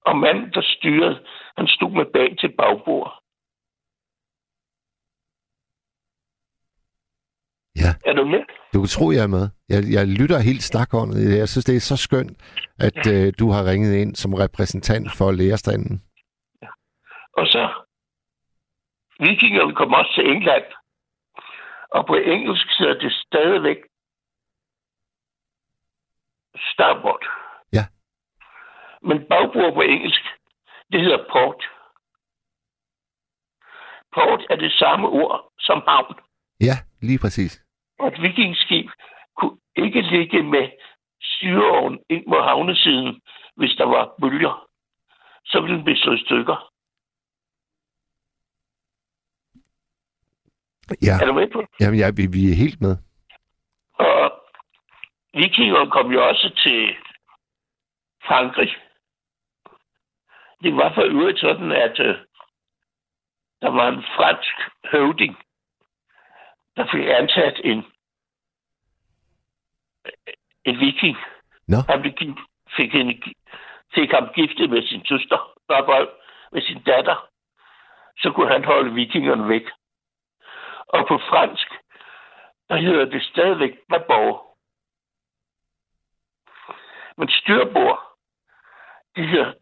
[0.06, 1.26] Og manden, der styrede,
[1.58, 3.20] han stod med bag til bagbord.
[7.84, 7.92] Ja.
[8.10, 8.44] Er du med?
[8.74, 9.46] Du kan tro, jeg er med.
[9.70, 11.38] Jeg, jeg lytter helt stakåndet.
[11.38, 12.38] Jeg synes, det er så skønt,
[12.80, 16.04] at øh, du har ringet ind som repræsentant for lærerstanden.
[17.40, 17.64] Og så
[19.20, 20.66] vikingerne kom også til England.
[21.92, 23.78] Og på engelsk hedder det stadigvæk
[26.74, 27.24] starboard.
[27.74, 27.86] Ja.
[29.08, 30.24] Men bagbord på engelsk,
[30.92, 31.62] det hedder port.
[34.14, 36.16] Port er det samme ord som havn.
[36.62, 37.64] Ja, lige præcis.
[38.00, 38.90] Og et vikingskib
[39.38, 40.70] kunne ikke ligge med
[41.22, 43.22] styreovnen ind mod havnesiden,
[43.56, 44.68] hvis der var bølger.
[45.46, 46.72] Så ville den blive slået i stykker.
[51.02, 51.64] Ja, Er du med på?
[51.80, 52.98] Jamen, ja vi, vi er helt med.
[53.94, 54.32] Og
[55.34, 56.96] vikingerne kom jo også til
[58.28, 58.70] Frankrig.
[60.64, 62.16] Det var for øvrigt sådan, at øh,
[63.62, 64.56] der var en fransk
[64.92, 65.38] høvding,
[66.78, 67.86] der fik ansat en,
[70.66, 71.18] en viking.
[71.68, 71.78] Nå.
[71.90, 72.14] Han blev,
[72.78, 73.24] fik, en,
[73.96, 75.40] fik ham giftet med sin søster,
[76.52, 77.30] med sin datter.
[78.18, 79.66] Så kunne han holde vikingerne væk.
[80.88, 81.68] Og på fransk,
[82.70, 84.58] der hedder det stadigvæk babord.
[87.18, 88.00] Men styrbord,
[89.16, 89.54] det hedder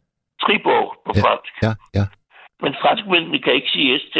[0.41, 1.21] tribord på Ja.
[1.21, 1.53] fransk.
[1.61, 2.05] Ja, ja.
[2.59, 4.17] Men franskmændene kan ikke sige ST.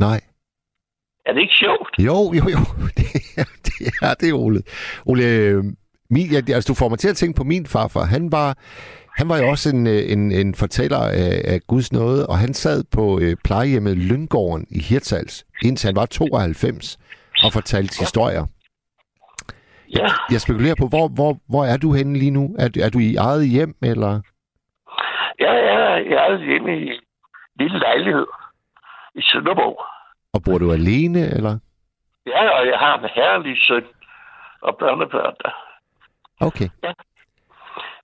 [0.00, 0.20] Nej.
[1.26, 1.90] Er det ikke sjovt?
[1.98, 2.60] Jo, jo, jo.
[2.98, 4.62] Det er det, er det Ole.
[5.06, 5.64] Ole, øh,
[6.10, 8.04] min, ja, altså, du får mig til at tænke på min farfar.
[8.04, 8.58] Han var,
[9.18, 12.54] han var jo også en, øh, en, en fortæller af, af Guds nåde, og han
[12.54, 16.98] sad på øh, plejehjemmet Lyngården i Hirtshals, indtil han var 92,
[17.44, 18.46] og fortalte historier.
[19.96, 20.06] Ja.
[20.32, 22.56] Jeg spekulerer på, hvor, hvor, hvor er du henne lige nu?
[22.58, 24.20] Er, du- er du i eget hjem, eller?
[25.38, 27.00] Jeg er, jeg er hjemme i en
[27.60, 28.26] lille lejlighed
[29.14, 29.84] i Sønderborg.
[30.34, 31.58] Og bor du alene, eller?
[32.26, 33.84] Ja, og jeg har en herlig søn
[34.62, 35.52] og børnebørn der.
[36.40, 36.68] Okay.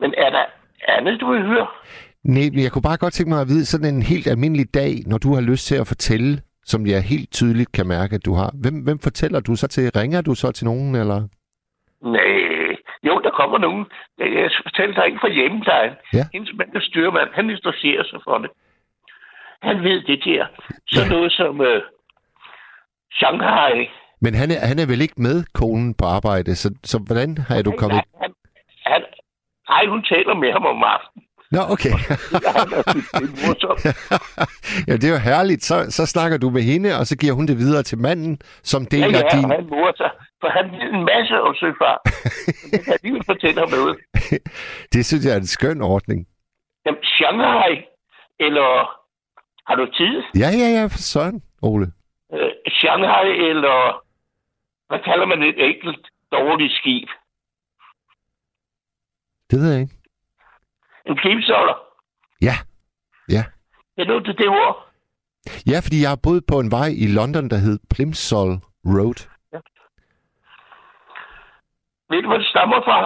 [0.01, 0.45] Men er der
[0.89, 1.67] andet, du vil høre?
[2.25, 4.93] Nej, men jeg kunne bare godt tænke mig at vide, sådan en helt almindelig dag,
[5.07, 8.35] når du har lyst til at fortælle, som jeg helt tydeligt kan mærke, at du
[8.35, 8.51] har.
[8.63, 9.91] Hvem, hvem fortæller du så til?
[9.97, 11.29] Ringer du så til nogen, eller?
[12.03, 12.77] Nej.
[13.09, 13.87] Jo, der kommer nogen.
[14.19, 15.93] Jeg fortæller dig en fra hjemmeplejen.
[16.13, 16.25] Ja.
[16.33, 17.29] Hendes mand er styrmand.
[17.33, 18.51] Han interesserer sig for det.
[19.63, 20.47] Han ved det der.
[20.89, 21.09] Så Ja.
[21.09, 21.83] noget som øh,
[23.13, 23.89] Shanghai.
[24.21, 27.63] Men han er, han er vel ikke med konen på arbejde, så, så hvordan har
[27.63, 27.97] du kommet...
[27.97, 28.33] Han, han,
[28.87, 29.03] han,
[29.69, 31.23] nej, hun taler med ham om aftenen.
[31.51, 31.91] Nå, okay.
[34.89, 35.63] Ja, det er jo herligt.
[35.65, 38.83] Så, så snakker du med hende, og så giver hun det videre til manden, som
[38.83, 39.51] Ja, deler ja, din...
[39.51, 40.11] han morer sig.
[40.41, 42.01] For han ved en masse om søfart.
[42.63, 43.97] Men det kan alligevel fortælle ham noget.
[44.93, 46.27] Det synes jeg er en skøn ordning.
[46.87, 47.73] Jamen, Shanghai,
[48.41, 48.96] eller
[49.69, 50.23] har du tid?
[50.43, 51.87] Ja, ja, ja, for søren, Ole.
[52.35, 54.03] Øh, Shanghai, eller
[54.89, 57.09] hvad kalder man et enkelt dårligt skib?
[59.51, 59.95] Det ved jeg ikke.
[61.07, 61.77] En skibsholder.
[62.43, 62.57] Ja,
[63.29, 63.43] ja.
[63.99, 64.89] Kender du det, det ord?
[65.67, 68.53] Ja, fordi jeg har boet på en vej i London, der hed Plimsoll
[68.85, 69.21] Road.
[72.11, 72.99] Ved du, hvor det stammer fra?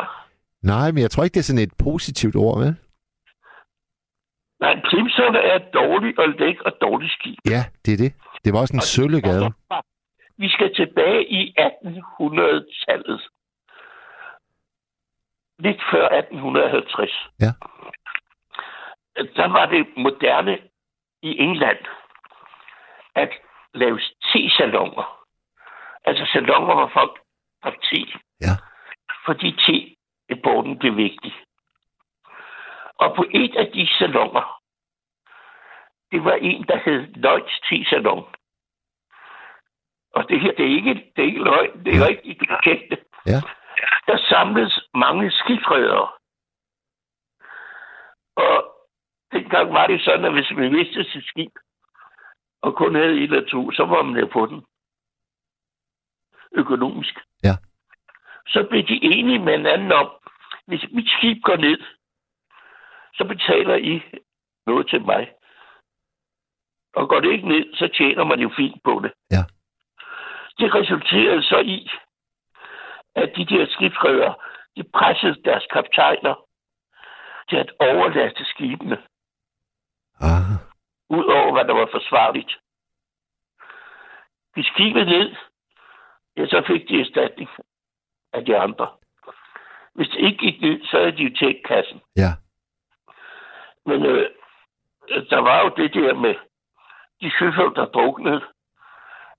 [0.62, 2.76] Nej, men jeg tror ikke, det er sådan et positivt ord, vel?
[4.60, 7.38] Nej, plimsoller er et dårligt og læk og dårligt skib.
[7.44, 8.12] Ja, det er det.
[8.44, 9.52] Det var også en søllegade.
[10.36, 13.20] Vi skal tilbage i 1800-tallet.
[15.58, 17.28] Lidt før 1850.
[17.40, 17.52] Ja.
[19.36, 20.58] Der var det moderne
[21.22, 21.78] i England
[23.14, 23.30] at
[23.74, 25.26] lave te-salonger.
[26.04, 27.20] Altså salonger, hvor folk
[27.64, 28.06] drak te.
[28.40, 28.54] Ja.
[29.26, 31.32] Fordi te-importen blev vigtig.
[33.00, 34.60] Og på et af de salonger,
[36.12, 38.24] det var en, der hed Lloyds Te-salon.
[40.14, 42.06] Og det her, det er ikke, det er ikke løgn, det er Ja.
[42.06, 43.00] rigtigt, tjekke det.
[43.26, 43.40] Ja.
[44.06, 46.08] Der samledes mange skibsredere.
[48.36, 48.74] Og
[49.32, 51.52] dengang var det sådan, at hvis man vidste sit skib,
[52.62, 54.64] og kun havde et eller to, så var man på den.
[56.52, 57.14] Økonomisk.
[57.42, 57.54] Ja.
[58.46, 60.10] Så blev de enige med hinanden om,
[60.66, 61.78] hvis mit skib går ned,
[63.14, 64.02] så betaler I
[64.66, 65.32] noget til mig.
[66.94, 69.12] Og går det ikke ned, så tjener man jo fint på det.
[69.30, 69.42] Ja.
[70.58, 71.90] Det resulterede så i,
[73.14, 74.34] at de der skibsrøver,
[74.76, 76.34] de pressede deres kaptajner
[77.48, 78.98] til at overlaste skibene,
[80.22, 80.50] Ah,
[81.10, 82.58] ud over hvad der var forsvarligt.
[84.54, 85.36] Hvis skibet ned,
[86.36, 87.48] ja, så fik de erstatning
[88.32, 88.88] af de andre.
[89.94, 92.00] Hvis det ikke gik ned, så havde de jo tjent kassen.
[92.16, 92.30] ja.
[93.86, 94.30] Men øh,
[95.30, 96.34] der var jo det der med
[97.20, 98.40] de søfolk, der druknede.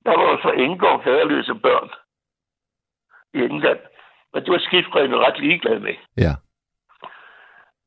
[0.06, 1.90] Der var jo så indgår faderløse børn
[3.34, 3.80] i England.
[4.34, 5.96] Men det var skibsrederne ret ligeglade med.
[6.18, 6.34] Ja.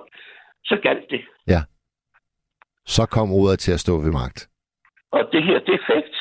[0.63, 1.21] så galt det.
[2.85, 4.49] så kom ordet til at stå ved magt.
[5.11, 6.17] Og det her, det er fakt.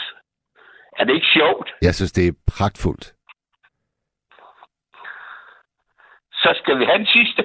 [0.99, 1.69] Er det ikke sjovt?
[1.83, 3.16] Jeg synes, det er pragtfuldt.
[6.47, 7.43] Så skal vi have den sidste.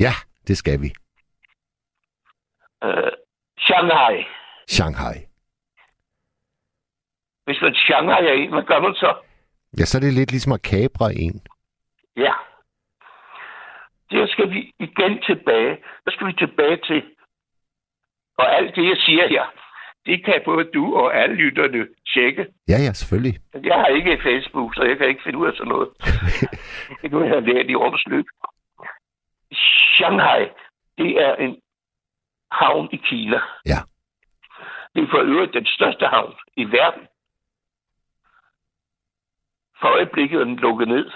[0.00, 0.12] Ja,
[0.48, 0.90] det skal vi.
[2.84, 3.12] Øh,
[3.58, 4.24] Shanghai.
[4.68, 5.16] Shanghai.
[7.44, 9.10] Hvis man Shanghai er en, hvad gør man så?
[9.78, 11.36] Ja, så er det lidt ligesom at kabre en.
[12.16, 12.32] Ja.
[14.10, 15.72] Der skal vi igen tilbage.
[16.04, 17.02] Der skal vi tilbage til.
[18.38, 19.44] Og alt det, jeg siger her,
[20.06, 22.46] det kan både du og alle lytterne tjekke.
[22.68, 23.38] Ja, ja, selvfølgelig.
[23.62, 25.88] Jeg har ikke Facebook, så jeg kan ikke finde ud af sådan noget.
[27.02, 28.26] det noget, jeg lært i årets løb.
[29.96, 30.48] Shanghai,
[30.98, 31.56] det er en
[32.50, 33.40] havn i Kina.
[33.66, 33.80] Ja.
[34.94, 37.06] Det er for øvrigt den største havn i verden.
[39.80, 41.10] For øjeblikket er den lukket ned.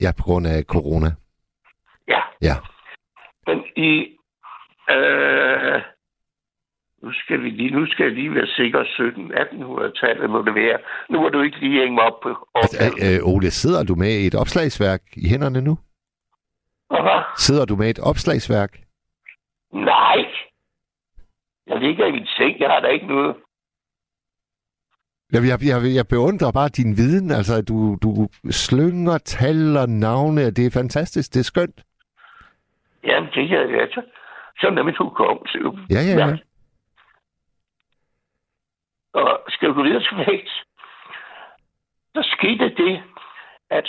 [0.00, 1.10] Ja, på grund af corona.
[2.08, 2.20] Ja.
[2.42, 2.54] Ja.
[3.46, 4.16] Men i...
[4.90, 5.82] Øh,
[7.02, 10.78] nu skal vi lige, nu skal jeg lige være sikker, 17-1800-tallet må det være.
[11.10, 14.26] Nu må du ikke lige hænge mig op på Altså, øh, Ole, sidder du med
[14.26, 15.78] et opslagsværk i hænderne nu?
[16.90, 17.22] Hvad?
[17.36, 18.72] Sidder du med et opslagsværk?
[19.72, 20.18] Nej.
[21.66, 23.36] Jeg ligger i min seng, jeg har da ikke noget.
[25.32, 27.30] Jeg, jeg, jeg, jeg beundrer bare din viden.
[27.30, 30.50] Altså, du, du slynger tal og navne.
[30.50, 31.34] Det er fantastisk.
[31.34, 31.84] Det er skønt.
[33.04, 34.02] Jamen, det er jeg altså.
[34.60, 35.58] Sådan er mit hukommelse.
[35.90, 36.36] Ja, ja, ja.
[39.12, 40.50] Og skal gå videre til vægt?
[42.14, 43.02] Der skete det,
[43.70, 43.86] at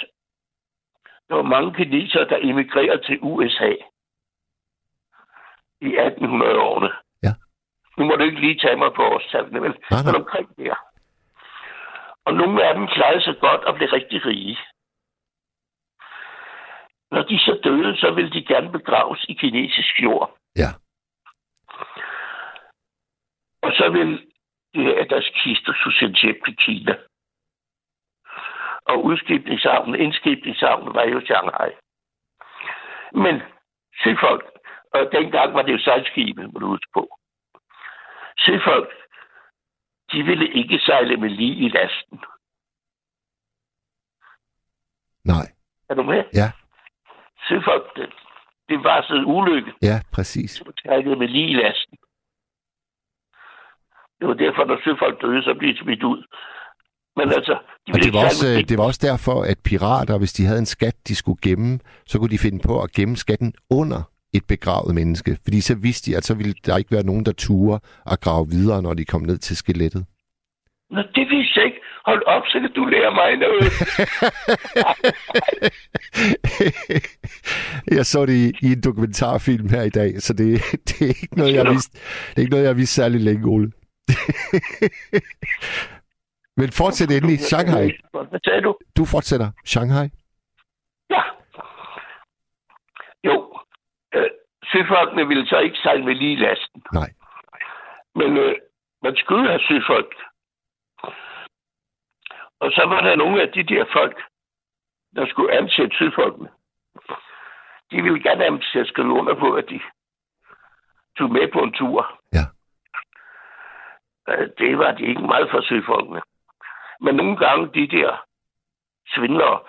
[1.29, 3.71] der var mange kinesere, der emigrerede til USA
[5.81, 6.91] i 1800-årene.
[7.23, 7.33] Ja.
[7.97, 10.03] Nu må du ikke lige tage mig på årstallene, men, Nej, nej.
[10.05, 10.75] men omkring der.
[12.25, 14.57] Og nogle af dem klarede sig godt og blev rigtig rige.
[17.11, 20.37] Når de så døde, så ville de gerne begraves i kinesisk jord.
[20.55, 20.69] Ja.
[23.61, 24.19] Og så ville
[24.73, 26.95] de have deres kister skulle sendes hjem til Kina.
[28.85, 31.71] Og udskibningshavnen, indskibningshavnen var jo Shanghai.
[33.13, 33.41] Men
[34.03, 34.45] søfolk,
[34.93, 37.17] og dengang var det jo sejlskibe, du huske på.
[38.37, 38.91] Søfolk,
[40.11, 42.19] de ville ikke sejle med lige i lasten.
[45.25, 45.47] Nej.
[45.89, 46.23] Er du med?
[46.33, 46.51] Ja.
[47.47, 48.13] Søfolk, det,
[48.69, 49.73] det var sådan en ulykke.
[49.81, 50.51] Ja, præcis.
[50.51, 51.97] Så sejlede med lige i lasten.
[54.19, 56.21] Det var derfor, når søfolk døde, så blev de smidt ud.
[57.17, 57.55] Men altså,
[57.87, 60.59] de Og det var, også, øh, det var også derfor, at pirater, hvis de havde
[60.59, 64.01] en skat, de skulle gemme, så kunne de finde på at gemme skatten under
[64.33, 65.37] et begravet menneske.
[65.43, 67.79] Fordi så vidste de, at så ville der ikke være nogen, der turer
[68.11, 70.05] at grave videre, når de kom ned til skelettet.
[70.89, 71.81] Nå, det vidste jeg ikke.
[72.05, 73.63] Hold op, så kan du lære mig noget.
[77.97, 81.37] jeg så det i, i en dokumentarfilm her i dag, så det, det er ikke
[81.37, 81.93] noget, jeg vist,
[82.29, 83.71] det er ikke noget, jeg vist særlig længe, Ole.
[86.59, 87.39] Men fortsæt endelig.
[87.39, 87.87] Shanghai.
[88.11, 88.75] Hvad sagde du?
[88.97, 89.51] Du fortsætter.
[89.65, 90.07] Shanghai.
[91.09, 91.23] Ja.
[93.23, 93.59] Jo.
[94.15, 94.29] Øh,
[94.71, 96.83] søfolkene ville så ikke sejle med lige lasten.
[96.93, 97.09] Nej.
[98.15, 98.55] Men øh,
[99.03, 100.13] man skulle have søfolk.
[102.59, 104.21] Og så var der nogle af de der folk,
[105.15, 106.49] der skulle ansætte søfolkene.
[107.91, 109.79] De ville gerne have dem til at skrive under på, at de
[111.17, 112.18] tog med på en tur.
[114.29, 116.21] Øh, Det var de ikke meget for søfolkene.
[117.01, 118.25] Men nogle gange de der
[119.07, 119.59] svindlere,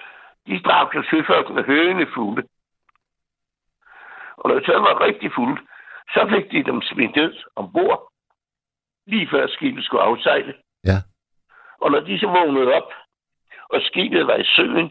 [0.46, 2.49] de drak jo søfolkene høne fulde.
[4.37, 5.61] Og når så var rigtig fulde,
[6.14, 8.12] så fik de dem smidt ned ombord,
[9.07, 10.55] lige før skibet skulle afsejle.
[10.85, 10.99] Ja.
[11.81, 12.92] Og når de så vågnede op,
[13.70, 14.90] og skibet var i søen,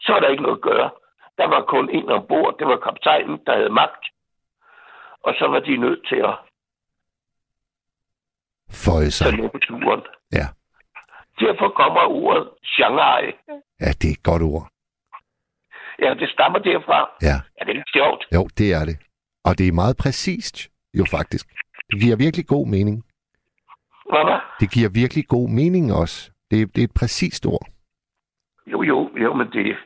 [0.00, 0.90] så var der ikke noget at gøre.
[1.38, 4.04] Der var kun en ombord, det var kaptajnen, der havde magt.
[5.22, 6.34] Og så var de nødt til at
[8.84, 9.24] Føje sig.
[9.26, 10.02] tage med på turen.
[10.32, 10.46] Ja.
[11.40, 13.24] Derfor kommer ordet Shanghai.
[13.80, 14.68] Ja, det er et godt ord.
[15.98, 16.98] Ja, det stammer derfra.
[17.22, 17.36] Ja.
[17.56, 18.20] Ja, det er lidt sjovt.
[18.34, 18.96] Jo, det er det.
[19.44, 20.56] Og det er meget præcist,
[20.94, 21.46] jo faktisk.
[21.90, 23.04] Det giver virkelig god mening.
[24.10, 24.40] Hvad?
[24.60, 26.30] Det giver virkelig god mening også.
[26.50, 27.66] Det er, det er et præcist ord.
[28.66, 29.76] Jo, jo, jo, men det...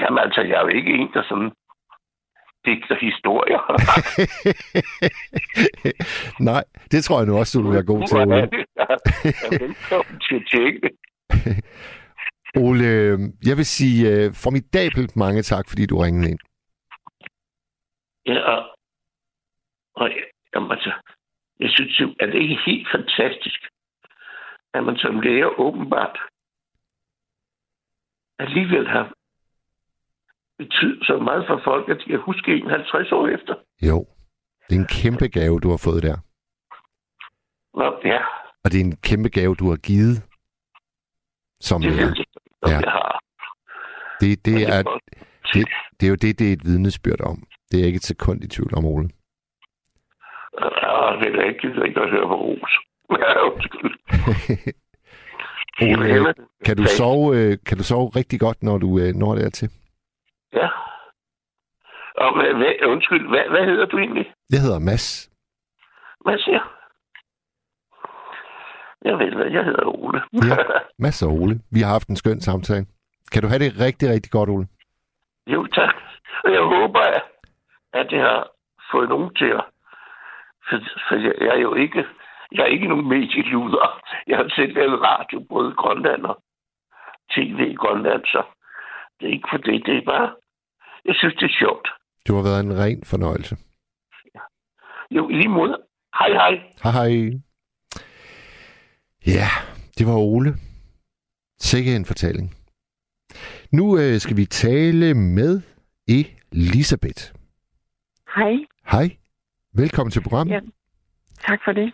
[0.00, 1.52] Jamen altså, jeg er jo ikke en, der sådan
[2.66, 3.60] digter historier.
[6.50, 8.42] Nej, det tror jeg nu også, du vil være god til, Ole.
[9.66, 10.92] Velkommen til at tjekke det.
[12.64, 12.86] Ole,
[13.48, 16.38] jeg vil sige uh, formidabelt mange tak, fordi du ringede ind.
[18.26, 18.76] Ja, og,
[19.94, 20.10] og
[20.54, 20.92] jamen, altså,
[21.60, 23.60] jeg synes jo, at det ikke er helt fantastisk,
[24.74, 26.18] at man som lærer åbenbart
[28.38, 29.12] alligevel har
[30.58, 33.54] betydet så meget for folk, at de kan huske en 50 år efter.
[33.82, 34.06] Jo,
[34.68, 36.16] det er en kæmpe gave, du har fået der.
[37.78, 38.20] Nå, ja,
[38.64, 40.22] Og det er en kæmpe gave, du har givet
[41.60, 41.92] som det
[42.62, 42.80] om Ja.
[42.80, 43.20] jeg har.
[44.20, 44.82] Det, det, er,
[45.54, 45.68] det,
[46.00, 47.42] det er jo det, det er et vidnesbyrd om.
[47.70, 49.08] Det er ikke et sekund i tvivl om, Ole.
[50.60, 52.72] Ja, det er ikke, jeg ikke at høre på ros.
[55.82, 59.70] Ole, kan du sove, øh, kan du sove rigtig godt, når du øh, når dertil?
[60.54, 60.68] Ja.
[62.22, 64.32] Og hvad, hvad, undskyld, hvad, hvad hedder du egentlig?
[64.50, 65.30] Jeg hedder Mads.
[66.24, 66.62] Hvad siger
[69.04, 70.22] Jeg ved hvad, jeg hedder Ole.
[70.32, 70.56] Ja.
[71.04, 71.60] Mads og Ole.
[71.72, 72.86] Vi har haft en skøn samtale.
[73.32, 74.66] Kan du have det rigtig, rigtig godt, Ole?
[75.46, 75.94] jo, tak.
[76.44, 77.00] Og jeg håber,
[77.92, 78.48] at jeg har
[78.92, 79.64] fået nogen til at...
[80.68, 80.78] For,
[81.08, 82.06] for jeg, jeg er jo ikke...
[82.52, 84.00] Jeg er ikke nogen medieluder.
[84.26, 86.42] Jeg har selv lavet radio, både i Grønland og
[87.34, 88.42] tv i Grønland, så
[89.20, 89.86] det er ikke for det.
[89.86, 90.34] Det er bare...
[91.04, 91.88] Jeg synes, det er sjovt.
[92.28, 93.56] Du har været en ren fornøjelse.
[95.10, 95.76] Jo, i lige måde.
[96.18, 96.54] Hej, hej.
[96.82, 97.40] Hej hej.
[99.26, 99.48] Ja,
[99.98, 100.54] det var Ole.
[101.58, 102.54] Sikke en fortælling.
[103.72, 105.62] Nu øh, skal vi tale med
[106.08, 107.22] Elisabeth.
[108.36, 108.54] Hej.
[108.92, 109.16] Hej.
[109.74, 110.54] Velkommen til programmet.
[110.54, 110.60] Ja.
[111.46, 111.92] Tak for det.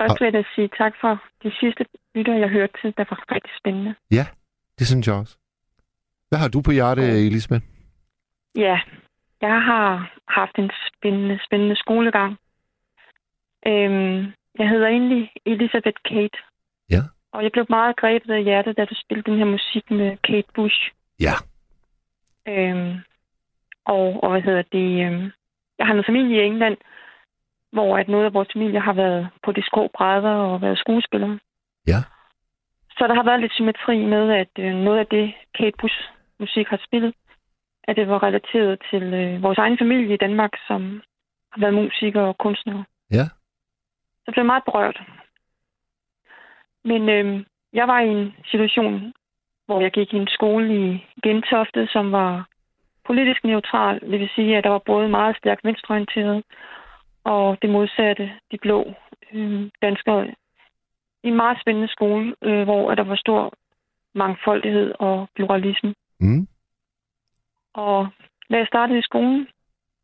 [0.00, 2.94] Først vil jeg da sige tak for de sidste lytter, jeg hørte til.
[2.96, 3.94] Det var rigtig spændende.
[4.10, 4.26] Ja,
[4.78, 5.37] det synes jeg også.
[6.28, 7.64] Hvad har du på hjerte, Elisabeth?
[8.56, 8.80] Ja,
[9.40, 12.38] jeg har haft en spændende, spændende skolegang.
[13.66, 16.38] Øhm, jeg hedder egentlig Elisabeth Kate.
[16.90, 17.02] Ja.
[17.32, 20.48] Og jeg blev meget grebet af hjertet, da du spillede den her musik med Kate
[20.54, 20.92] Bush.
[21.20, 21.34] Ja.
[22.48, 22.98] Øhm,
[23.84, 25.06] og, og hvad hedder det?
[25.06, 25.30] Øhm,
[25.78, 26.76] jeg har noget familie i England,
[27.72, 31.38] hvor at noget af vores familie har været på de skrå brædder og været skuespillere.
[31.86, 32.00] Ja.
[32.90, 35.98] Så der har været lidt symmetri med, at øh, noget af det, Kate Bush
[36.38, 37.14] musik har spillet,
[37.84, 41.02] at det var relateret til øh, vores egen familie i Danmark, som
[41.52, 42.84] har været musikere og kunstnere.
[43.10, 43.24] Ja.
[44.24, 45.02] Så blev meget berørt.
[46.84, 49.12] Men øh, jeg var i en situation,
[49.66, 52.48] hvor jeg gik i en skole i Gentofte, som var
[53.06, 54.00] politisk neutral.
[54.00, 56.44] Det vil sige, at der var både meget stærkt venstreorienteret
[57.24, 58.94] og det modsatte, de blå
[59.32, 60.34] øh, danskere.
[61.24, 63.52] I en meget spændende skole, øh, hvor der var stor
[64.14, 65.94] mangfoldighed og pluralisme.
[66.20, 66.48] Mm.
[67.74, 68.08] Og
[68.50, 69.48] da jeg startede i skolen,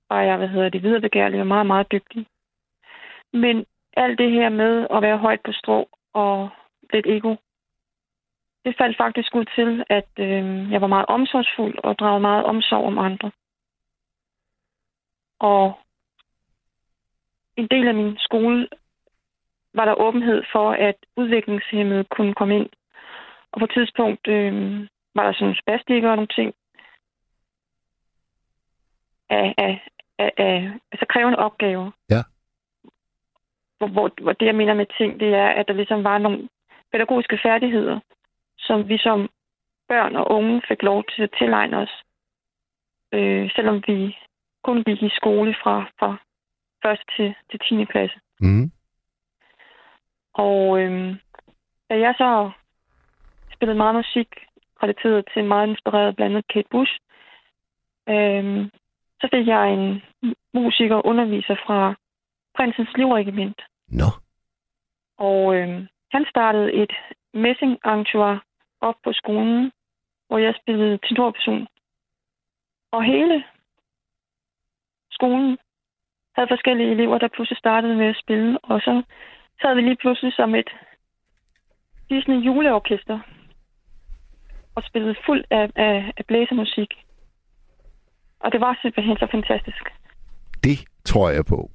[0.09, 2.27] var jeg, hvad hedder det, viderebegærlig og meget, meget dygtig.
[3.33, 6.49] Men alt det her med at være højt på strå og
[6.93, 7.37] lidt ego,
[8.65, 12.85] det faldt faktisk ud til, at øh, jeg var meget omsorgsfuld og dragede meget omsorg
[12.85, 13.31] om andre.
[15.39, 15.79] Og
[17.57, 18.69] en del af min skole
[19.75, 22.71] var der åbenhed for, at udviklingshemmede kunne komme ind.
[23.53, 26.55] Og på et tidspunkt øh, var der sådan spastikere og nogle ting
[29.31, 29.89] af, af,
[30.19, 31.91] af, af altså krævende opgaver.
[32.11, 32.23] Ja.
[33.79, 36.49] Hvor, hvor, hvor det, jeg mener med ting, det er, at der ligesom var nogle
[36.93, 38.01] pædagogiske færdigheder,
[38.59, 39.31] som vi som
[39.89, 42.03] børn og unge fik lov til at tilegne os,
[43.13, 44.17] øh, selvom vi
[44.63, 46.17] kun gik i skole fra, fra
[46.93, 46.99] 1.
[47.17, 47.85] til, til 10.
[47.85, 48.19] klasse.
[48.41, 48.71] Mm.
[50.35, 51.17] Og øh,
[51.91, 52.51] da jeg så
[53.55, 54.29] spillede meget musik,
[54.83, 56.93] relateret til meget inspireret blandt andet Kate Bush,
[58.09, 58.71] øh,
[59.21, 60.03] så fik jeg en
[60.55, 61.95] musiker og underviser fra
[62.57, 63.63] Prinsens Livregiment.
[63.89, 64.11] Nå.
[65.19, 66.93] Og øh, han startede et
[67.35, 67.79] messing
[68.81, 69.73] op på skolen,
[70.29, 71.67] hvor jeg spillede tenorperson.
[72.93, 73.45] Og hele
[75.11, 75.59] skolen
[76.35, 79.03] havde forskellige elever, der pludselig startede med at spille, og så
[79.61, 80.71] sad vi lige pludselig som et
[82.11, 83.19] Disney juleorkester
[84.75, 86.91] og spillede fuld af, af, af blæsermusik.
[88.41, 89.85] Og det var simpelthen så fantastisk.
[90.65, 91.71] Det tror jeg på.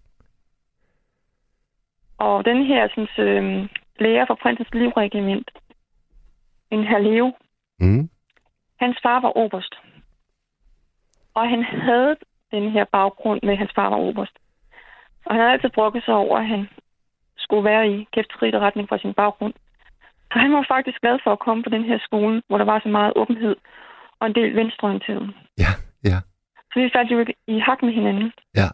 [2.18, 3.70] Og den her sådan, øh,
[4.00, 5.52] lærer fra Prinsens Livregiment,
[6.72, 7.34] en herr Leo,
[7.82, 8.10] Mm.
[8.80, 9.76] hans far var oberst.
[11.34, 12.16] Og han havde
[12.52, 14.32] den her baggrund med, at hans far var oberst.
[15.26, 16.70] Og han havde altid brokket sig over, at han
[17.38, 19.54] skulle være i kæfteri retning fra sin baggrund.
[20.32, 22.80] Så han var faktisk glad for at komme på den her skole, hvor der var
[22.80, 23.55] så meget åbenhed
[24.19, 25.34] og en del venstreorienteret.
[25.57, 25.71] Ja,
[26.03, 26.17] ja.
[26.73, 28.32] Så vi faldt jo i hak med hinanden.
[28.55, 28.69] Ja.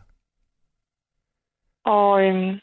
[1.83, 2.59] Og øhm,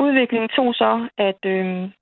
[0.00, 1.92] udviklingen tog så, at, øhm,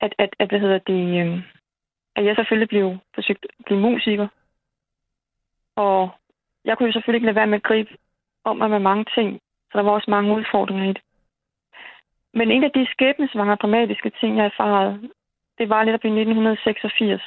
[0.00, 1.42] at, at, at, hvad hedder det, øhm,
[2.16, 4.28] at jeg selvfølgelig blev forsøgt at blive musiker.
[5.76, 6.10] Og
[6.64, 7.90] jeg kunne jo selvfølgelig ikke lade være med at gribe
[8.44, 9.40] om mig med mange ting,
[9.72, 11.02] så der var også mange udfordringer i det.
[12.34, 15.10] Men en af de skæbnesvanger dramatiske ting, jeg erfarede,
[15.58, 17.22] det var lidt op i 1986,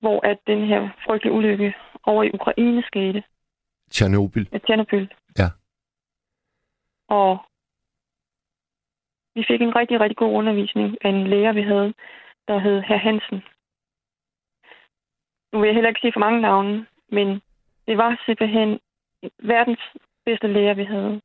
[0.00, 3.22] hvor at den her frygtelige ulykke over i Ukraine skete.
[3.90, 4.46] Tjernobyl.
[4.52, 5.06] Med Tjernobyl.
[5.38, 5.48] Ja.
[7.08, 7.38] Og
[9.34, 11.94] vi fik en rigtig, rigtig god undervisning af en lærer, vi havde,
[12.48, 13.42] der hed Herr Hansen.
[15.52, 17.28] Nu vil jeg heller ikke sige for mange navne, men
[17.86, 18.80] det var simpelthen
[19.38, 19.80] verdens
[20.24, 21.20] bedste lærer, vi havde.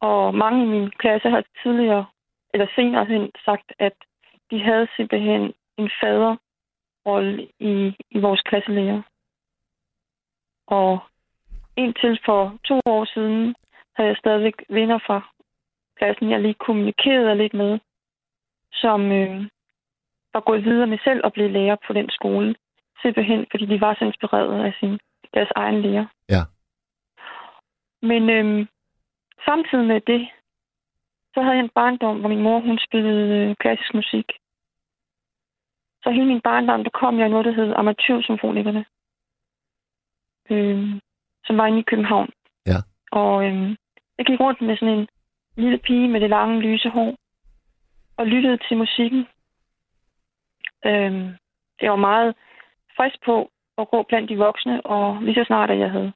[0.00, 2.06] Og mange i min klasse har tidligere,
[2.54, 3.92] eller senere hen, sagt, at
[4.50, 9.02] de havde simpelthen en faderrolle i, i vores klasselærer.
[10.66, 10.98] Og
[11.76, 13.54] indtil for to år siden
[13.96, 15.30] havde jeg stadigvæk venner fra
[15.98, 17.78] klassen, jeg lige kommunikerede lidt med,
[18.72, 19.46] som øh,
[20.34, 22.54] var gået videre med selv at blive lærer på den skole.
[23.02, 24.98] Simpelthen, fordi de var så inspireret af sin,
[25.34, 26.06] deres egen lærer.
[26.28, 26.42] Ja.
[28.02, 28.66] Men øh,
[29.44, 30.28] samtidig med det,
[31.34, 34.26] så havde jeg en barndom, hvor min mor hun spillede øh, klassisk musik.
[36.02, 38.84] Så hele min barndom, der kom jeg i noget, der hed Amatørsymfonikerne.
[40.50, 41.00] Øh,
[41.44, 42.30] som var inde i København.
[42.66, 42.78] Ja.
[43.12, 43.76] Og øh,
[44.18, 45.08] jeg gik rundt med sådan en
[45.56, 47.16] lille pige med det lange, lyse hår.
[48.16, 49.26] Og lyttede til musikken.
[50.86, 51.12] Øh,
[51.82, 52.34] jeg var meget
[52.96, 56.12] frisk på at gå blandt de voksne, og lige så snart, at jeg havde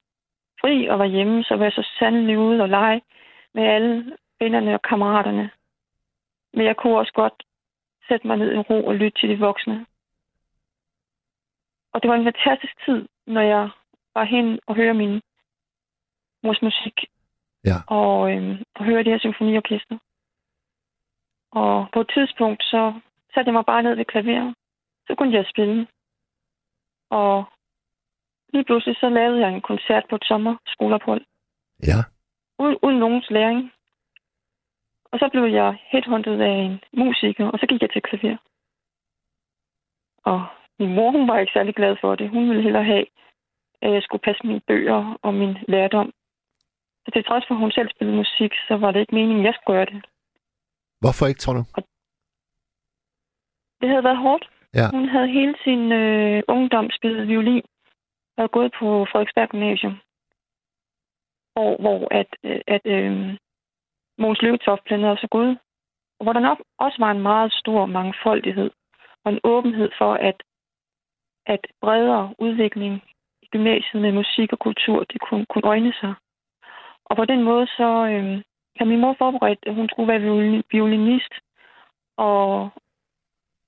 [0.65, 3.01] fri og var hjemme, så var jeg så sandelig ude og lege
[3.53, 5.49] med alle vennerne og kammeraterne.
[6.53, 7.43] Men jeg kunne også godt
[8.07, 9.85] sætte mig ned i ro og lytte til de voksne.
[11.93, 13.69] Og det var en fantastisk tid, når jeg
[14.15, 15.21] var hen og høre min
[16.43, 16.97] mors musik.
[17.65, 17.77] Ja.
[17.87, 19.97] Og, øhm, og høre det her symfoniorkester.
[21.51, 22.93] Og på et tidspunkt, så
[23.33, 24.55] satte jeg mig bare ned ved klaveret.
[25.07, 25.87] Så kunne jeg spille.
[27.09, 27.43] Og
[28.55, 31.23] lige pludselig så lavede jeg en koncert på et sommerskoleophold.
[31.89, 31.99] Ja.
[32.59, 33.71] Uden, uden nogens læring.
[35.11, 38.37] Og så blev jeg headhunted af en musiker, og så gik jeg til klaver.
[40.31, 40.39] Og
[40.79, 42.29] min mor, hun var ikke særlig glad for det.
[42.29, 43.05] Hun ville hellere have,
[43.81, 46.13] at jeg skulle passe mine bøger og min lærdom.
[47.05, 49.45] Så til trods for, at hun selv spillede musik, så var det ikke meningen, at
[49.45, 50.05] jeg skulle gøre det.
[50.99, 51.63] Hvorfor ikke, tror du?
[53.81, 54.49] Det havde været hårdt.
[54.73, 54.87] Ja.
[54.91, 57.63] Hun havde hele sin øh, ungdom spillet violin
[58.37, 59.95] og gået på Frederiksberg Gymnasium.
[61.53, 63.37] Hvor, hvor at, øh, at øh,
[64.17, 65.59] Måns Lykketoft blandt også gået.
[66.19, 68.71] Og hvor der nok også var en meget stor mangfoldighed
[69.23, 70.43] og en åbenhed for, at,
[71.45, 73.03] at bredere udvikling
[73.41, 76.13] i gymnasiet med musik og kultur, det kunne, kunne øjne sig.
[77.05, 78.43] Og på den måde så øh,
[78.77, 81.33] kan min mor forberedt, at hun skulle være violinist,
[82.17, 82.69] og,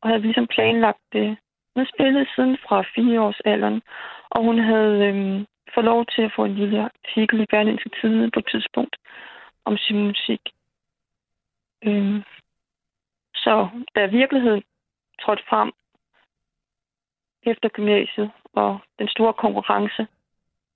[0.01, 1.37] og havde ligesom planlagt det.
[1.77, 3.81] Hun havde spillet siden fra fire års alderen,
[4.29, 8.31] og hun havde øh, fået lov til at få en lille artikel i Berlingske Tidene
[8.31, 8.95] på et tidspunkt
[9.65, 10.41] om sin musik.
[11.83, 12.23] Øh,
[13.35, 14.63] så da virkeligheden
[15.21, 15.71] trådte frem
[17.43, 20.07] efter gymnasiet og den store konkurrence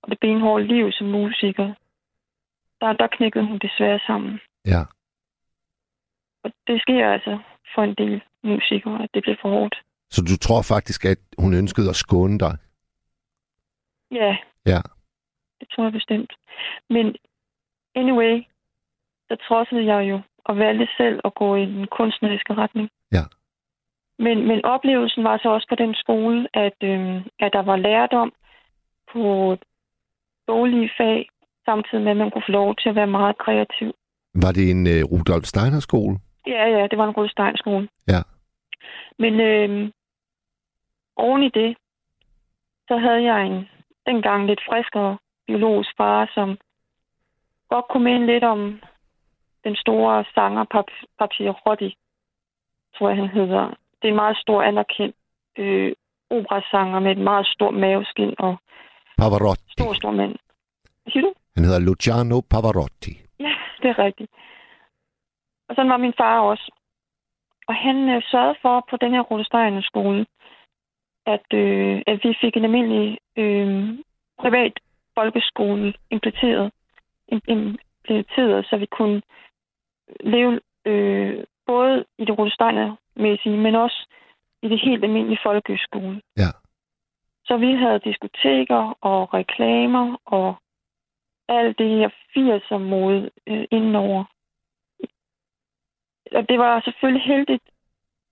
[0.02, 1.74] og det benhårde liv som musiker,
[2.80, 4.40] der, der knækkede hun desværre sammen.
[4.66, 4.82] Ja.
[6.44, 7.38] Og det sker altså
[7.74, 9.82] for en del musikere, at det bliver for hårdt.
[10.14, 12.54] Så du tror faktisk, at hun ønskede at skåne dig?
[14.10, 14.36] Ja.
[14.66, 14.80] Ja.
[15.60, 16.32] Det tror jeg bestemt.
[16.90, 17.16] Men
[17.94, 18.34] anyway,
[19.28, 22.88] så trodsede jeg jo og valgte selv at gå i den kunstneriske retning.
[23.12, 23.24] Ja.
[24.18, 28.32] Men, men oplevelsen var så også på den skole, at, øh, at der var lærdom
[29.12, 29.56] på
[30.48, 31.28] dårlige fag,
[31.64, 33.92] samtidig med, at man kunne få lov til at være meget kreativ.
[34.34, 36.18] Var det en uh, Rudolf Steiner skole?
[36.46, 37.88] Ja, ja, det var en Rødstein skole.
[38.08, 38.22] Ja.
[39.18, 39.90] Men øh,
[41.16, 41.76] oven i det,
[42.88, 43.68] så havde jeg en
[44.06, 46.58] dengang lidt friskere biologisk far, som
[47.68, 48.80] godt kunne mene lidt om
[49.64, 51.96] den store sanger Pap- Papierotti,
[52.94, 53.64] tror jeg han hedder.
[53.68, 55.16] Det er en meget stor anerkendt
[55.58, 55.92] øh,
[56.30, 58.56] operasanger med et meget stort maveskin og
[59.18, 59.72] Pavarotti.
[59.72, 60.34] stor, stor mand.
[61.02, 61.32] Hvad siger du?
[61.54, 63.12] Han hedder Luciano Pavarotti.
[63.40, 64.30] Ja, det er rigtigt.
[65.68, 66.72] Og sådan var min far også.
[67.68, 70.26] Og han øh, sørgede for på den her Rudesteiner skole,
[71.26, 73.98] at, øh, at vi fik en almindelig øh,
[74.38, 74.80] privat
[75.14, 76.72] folkeskole implementeret,
[77.32, 79.22] im- implementeret, så vi kunne
[80.20, 84.06] leve øh, både i det Rudesteiner-mæssige, men også
[84.62, 86.22] i det helt almindelige folkeskole.
[86.36, 86.50] Ja.
[87.44, 90.54] Så vi havde diskoteker og reklamer og
[91.48, 94.24] alt det her 80'er mode øh, indenover.
[96.32, 97.62] Og det var selvfølgelig heldigt,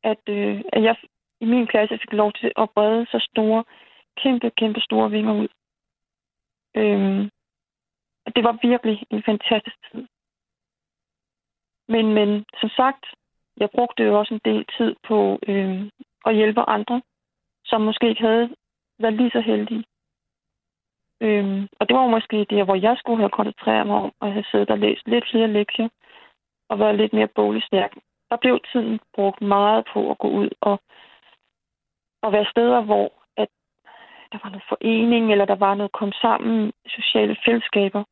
[0.02, 0.96] at, øh, at jeg
[1.40, 3.64] i min klasse fik lov til at brede så store,
[4.16, 5.48] kæmpe, kæmpe store vinger ud.
[6.76, 7.30] Øhm,
[8.34, 10.06] det var virkelig en fantastisk tid.
[11.88, 13.04] Men, men som sagt,
[13.56, 15.90] jeg brugte jo også en del tid på øhm,
[16.26, 17.02] at hjælpe andre,
[17.64, 18.54] som måske ikke havde
[18.98, 19.84] været lige så heldige.
[21.20, 24.44] Øhm, og det var måske det, hvor jeg skulle have koncentreret mig om, at have
[24.50, 25.88] siddet og læst lidt flere lektier,
[26.68, 27.92] og været lidt mere boglig stærk.
[28.30, 30.80] Der blev tiden brugt meget på at gå ud og,
[32.22, 33.06] og være steder, hvor
[33.36, 33.48] at
[34.32, 38.04] der var noget forening, eller der var noget kom sammen, sociale fællesskaber,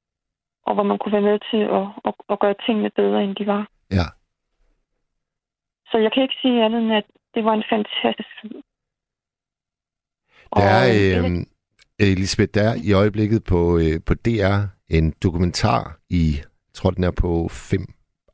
[0.66, 3.46] og hvor man kunne være med til at, at, at gøre tingene bedre, end de
[3.46, 3.68] var.
[3.90, 4.06] Ja.
[5.90, 7.04] Så jeg kan ikke sige andet end, at
[7.34, 8.34] det var en fantastisk.
[10.56, 11.30] Der er, øh,
[11.98, 17.04] Elisabeth, der er i øjeblikket på, øh, på DR en dokumentar i, jeg tror den
[17.04, 17.86] er på fem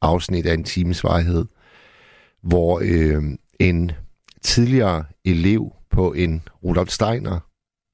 [0.03, 1.45] afsnit af en times varighed,
[2.43, 3.23] hvor øh,
[3.61, 3.93] en
[4.45, 7.41] tidligere elev på en Rudolf Steiner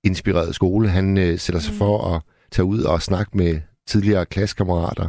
[0.04, 1.78] inspireret skole, han øh, sætter sig Mm.
[1.78, 5.08] for at tage ud og snakke med tidligere klassekammerater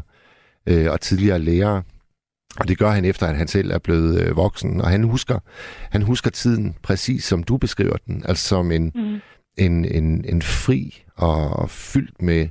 [0.67, 1.83] øh, og tidligere lærere
[2.59, 4.81] Og det gør han efter, at han selv er blevet øh, voksen.
[4.81, 5.39] Og han husker,
[5.91, 8.23] han husker tiden præcis som du beskriver den.
[8.25, 9.19] Altså som en, mm.
[9.57, 12.47] en, en, en fri og fyldt med,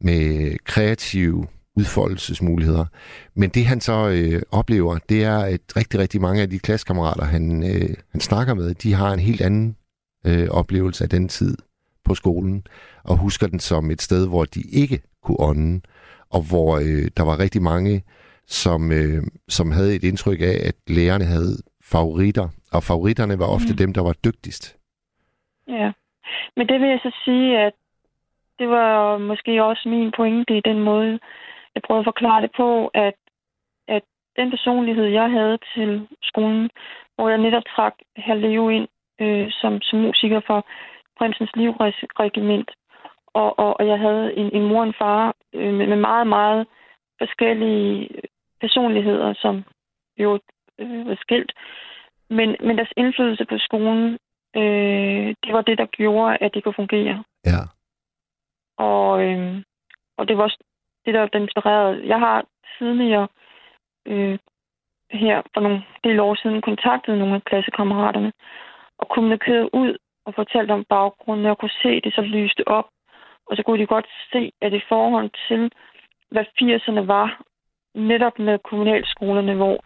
[0.00, 1.46] med kreative
[1.76, 2.84] udfoldelsesmuligheder.
[3.34, 7.24] Men det han så øh, oplever, det er, at rigtig, rigtig mange af de klassekammerater,
[7.24, 9.76] han, øh, han snakker med, de har en helt anden
[10.26, 11.56] øh, oplevelse af den tid
[12.04, 12.66] på skolen,
[13.04, 15.80] og husker den som et sted, hvor de ikke kunne ånde,
[16.30, 18.02] og hvor øh, der var rigtig mange,
[18.46, 23.72] som, øh, som havde et indtryk af, at lærerne havde favoritter, og favoritterne var ofte
[23.72, 23.76] mm.
[23.76, 24.76] dem, der var dygtigst.
[25.68, 25.92] Ja,
[26.56, 27.72] men det vil jeg så sige, at
[28.58, 31.18] det var måske også min pointe i den måde,
[31.74, 33.14] jeg prøvede at forklare det på, at,
[33.88, 34.02] at
[34.36, 36.70] den personlighed, jeg havde til skolen,
[37.14, 38.88] hvor jeg netop trak Leo ind
[39.20, 40.66] øh, som, som musiker for
[41.18, 42.70] Prinsens Livregiment,
[43.26, 46.26] og, og, og jeg havde en, en mor og en far øh, med, med meget,
[46.26, 46.66] meget
[47.18, 48.08] forskellige
[48.60, 49.64] personligheder, som
[50.18, 50.38] jo
[50.78, 51.52] øh, var skilt.
[52.30, 54.18] Men, men deres indflydelse på skolen,
[54.56, 57.24] øh, det var det, der gjorde, at det kunne fungere.
[57.46, 57.62] Ja.
[58.78, 59.62] Og, øh,
[60.18, 60.58] og det var også
[61.04, 62.06] det, der, der inspirerede.
[62.06, 62.44] Jeg har
[62.78, 63.28] tidligere
[64.06, 64.38] øh,
[65.10, 68.32] her for nogle del år siden kontaktet nogle af klassekammeraterne
[68.98, 69.96] og kommunikeret ud
[70.26, 72.88] og fortalt om baggrunden, og kunne se det så lyste op.
[73.46, 75.72] Og så kunne de godt se, at i forhold til,
[76.30, 77.42] hvad 80'erne var,
[77.94, 79.84] netop med kommunalskolerne, hvor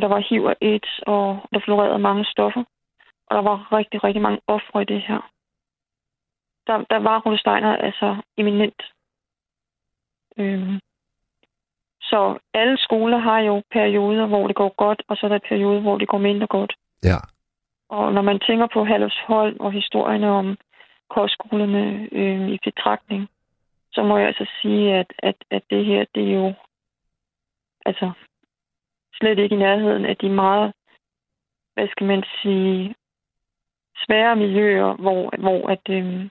[0.00, 2.64] der var HIV og AIDS, og der florerede mange stoffer,
[3.26, 5.30] og der var rigtig, rigtig mange ofre i det her.
[6.66, 8.82] Der, der var Rudolf Steiner altså eminent
[10.38, 10.80] Øhm,
[12.00, 15.80] så alle skoler har jo perioder, hvor det går godt, og så er der perioder,
[15.80, 16.72] hvor det går mindre godt.
[17.04, 17.18] Ja.
[17.88, 20.56] Og når man tænker på Halvsholm og historierne om
[21.10, 23.28] kostskolerne øh, i betragtning,
[23.92, 26.54] så må jeg altså sige, at, at, at det her, det er jo
[27.86, 28.12] altså
[29.14, 30.72] slet ikke i nærheden af de meget,
[31.74, 32.94] hvad skal man sige,
[34.06, 36.28] svære miljøer, hvor, hvor at, øh,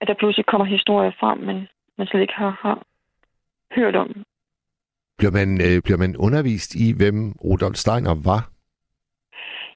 [0.00, 2.82] at der pludselig kommer historier frem, men man slet ikke har, har
[3.76, 4.24] hørt om.
[5.18, 8.42] Bliver man, øh, bliver man undervist i, hvem Rudolf Steiner var?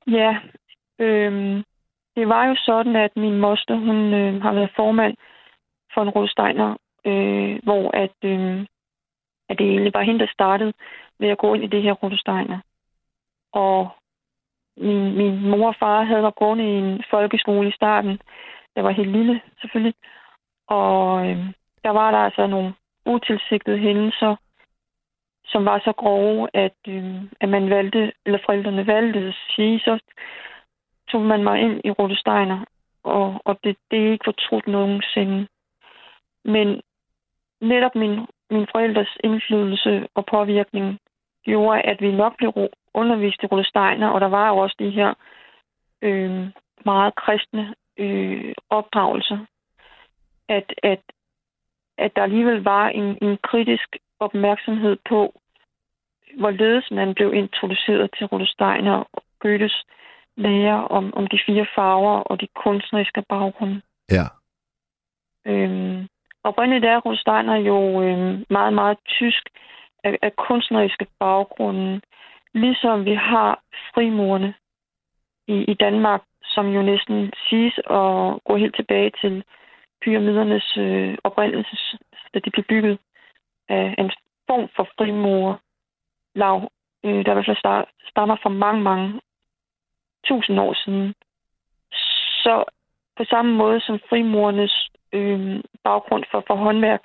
[0.06, 0.32] Ja,
[0.98, 1.62] øh,
[2.16, 5.16] det var jo sådan, at min moster, hun øh, har været formand
[5.94, 8.66] for en Rudolf Steiner, øh, hvor at, øh,
[9.48, 10.72] at det egentlig var hende, der startede
[11.18, 12.58] ved at gå ind i det her Rudolf Steiner.
[13.52, 13.88] Og
[14.76, 18.20] min, min mor og far havde været gående i en folkeskole i starten.
[18.76, 19.94] Jeg var helt lille, selvfølgelig.
[20.68, 21.36] Og øh,
[21.84, 22.74] der var der altså nogle
[23.06, 24.36] utilsigtede hændelser,
[25.44, 29.98] som var så grove, at, øh, at man valgte, eller forældrene valgte at sige, så
[31.08, 32.64] tog man mig ind i Rute Steiner,
[33.02, 35.46] og, og det, det er ikke fortrudt nogensinde.
[36.44, 36.80] Men
[37.60, 40.98] netop min, min forældres indflydelse og påvirkning
[41.44, 42.52] gjorde, at vi nok blev
[42.94, 45.14] undervist i Rute Steiner, og der var jo også de her
[46.02, 46.46] øh,
[46.84, 49.38] meget kristne øh, opdragelser,
[50.48, 51.00] at, at
[51.98, 55.40] at der alligevel var en, en kritisk opmærksomhed på,
[56.38, 59.84] hvorledes man blev introduceret til Rudolf Steiner og Goethes
[60.36, 63.82] lære om, om de fire farver og de kunstneriske baggrunde.
[64.10, 64.26] Ja.
[65.46, 66.08] Øhm,
[66.44, 69.48] oprindeligt er Rudolf Steiner jo øhm, meget, meget tysk
[70.04, 72.00] af, af kunstneriske baggrunde,
[72.54, 73.60] ligesom vi har
[73.94, 74.54] frimurerne
[75.48, 79.44] i, i Danmark, som jo næsten siges at gå helt tilbage til
[80.02, 81.98] pyramidernes øh, oprindelse,
[82.34, 82.98] da de blev bygget
[83.68, 84.10] af en
[84.46, 85.56] form for frimurer
[86.34, 86.70] lav,
[87.04, 89.20] øh, der i hvert fald stammer fra mange, mange
[90.24, 91.14] tusind år siden.
[92.42, 92.64] Så
[93.16, 97.04] på samme måde som frimurernes øh, baggrund for, for håndværk,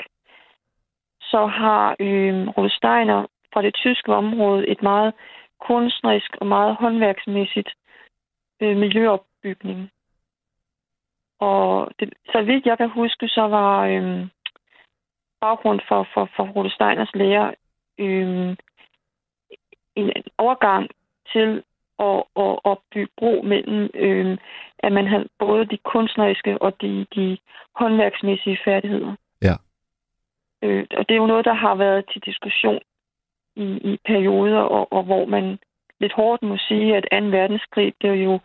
[1.21, 5.13] så har øh, Rudolf Steiner fra det tyske område et meget
[5.59, 7.69] kunstnerisk og meget håndværksmæssigt
[8.61, 9.91] øh, miljøopbygning.
[11.39, 14.29] Og det, så vidt jeg kan huske, så var øhm,
[15.41, 17.53] baggrund for, for, for Rode Steiners lærer
[17.97, 18.55] øhm,
[19.95, 20.89] en overgang
[21.33, 21.63] til
[21.99, 24.37] at, at, at bygge bro mellem, øhm,
[24.79, 27.37] at man havde både de kunstneriske og de, de
[27.75, 29.15] håndværksmæssige færdigheder.
[29.41, 29.55] Ja.
[30.63, 32.79] Øh, og det er jo noget, der har været til diskussion
[33.55, 35.59] i, i perioder, og, og hvor man
[35.99, 37.25] lidt hårdt må sige, at 2.
[37.25, 38.39] verdenskrig blev jo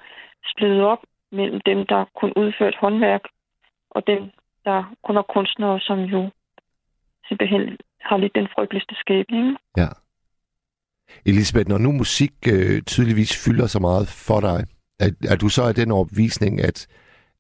[0.47, 1.03] splittet op
[1.33, 3.25] mellem dem, der kun udført håndværk,
[3.91, 4.23] og dem,
[4.65, 6.31] der kun er kunstnere, som jo
[7.29, 9.57] simpelthen har lidt den frygteligste skæbning.
[9.77, 9.89] Ja.
[11.27, 14.59] Elisabeth, når nu musik øh, tydeligvis fylder så meget for dig,
[15.01, 16.79] er, er du så af den overbevisning, at,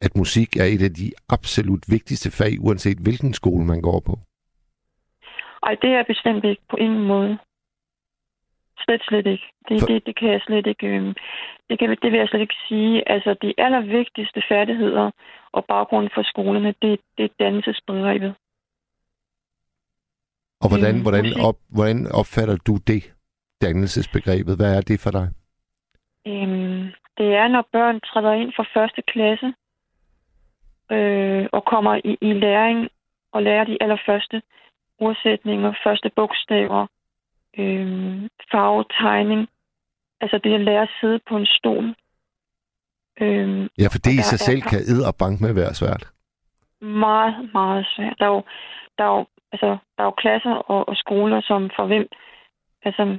[0.01, 4.15] at musik er et af de absolut vigtigste fag, uanset hvilken skole man går på?
[5.63, 7.39] Ej, det er bestemt ikke på ingen måde.
[8.85, 9.45] Slet, slet ikke.
[9.69, 10.87] Det, For- det, det kan jeg slet ikke...
[10.87, 11.15] Øh,
[11.71, 13.09] det, kan, det vil jeg slet ikke sige.
[13.09, 15.11] Altså, de allervigtigste færdigheder
[15.53, 18.35] og baggrunden for skolerne, det, det er dannelsesbegrebet.
[20.61, 23.13] Og hvordan, Mm, hvordan, op, hvordan opfatter du det,
[23.63, 24.57] dannelsesbegrebet?
[24.57, 25.29] Hvad er det for dig?
[26.27, 26.83] Øhm,
[27.19, 29.55] det er, når børn træder ind fra første klasse
[30.93, 32.89] øh, og kommer i, i læring
[33.33, 34.43] og lærer de allerførste
[34.99, 36.87] ordsætninger, første bogstaver,
[37.59, 39.49] øh, farve, tegning.
[40.21, 41.95] Altså det at lære at sidde på en stol.
[43.21, 46.05] Øh, Ja, for det i sig selv kan ed og bank med være svært.
[46.81, 48.17] meget, meget svært.
[48.19, 48.43] Der er jo,
[48.99, 52.09] der er jo, altså, der er jo klasser og, og skoler, som for hvem
[52.85, 53.19] altså,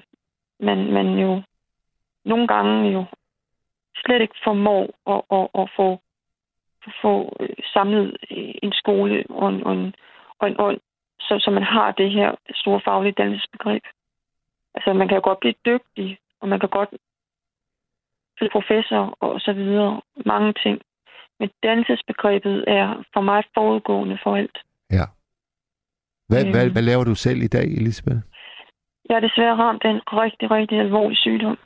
[0.59, 1.41] man, man jo
[2.25, 3.05] nogle gange jo
[3.95, 5.99] slet ikke formår at, at, at få,
[7.01, 8.17] få øh, samlet
[8.63, 9.95] en skole og en, og en,
[10.39, 10.79] og en, og en
[11.19, 13.83] så, så man har det her store faglige dannelsesbegreb.
[14.75, 16.89] Altså, man kan jo godt blive dygtig, og man kan godt
[18.37, 20.01] blive professor og så videre.
[20.25, 20.81] Mange ting.
[21.39, 24.57] Men dannelsesbegrebet er for mig forudgående for alt.
[26.27, 26.51] Hvad, Øhm.
[26.51, 28.17] hvad, hvad laver du selv i dag, Elisabeth?
[29.09, 31.57] Jeg er desværre ramt af en rigtig, rigtig alvorlig sygdom.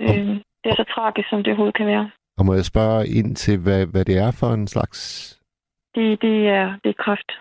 [0.00, 0.28] Øh,
[0.62, 2.10] det er så tragisk, som det overhovedet kan være.
[2.38, 4.98] Og må jeg spørge ind til, hvad, hvad det er for en slags...
[5.94, 7.32] Det, det, er, det er kræft.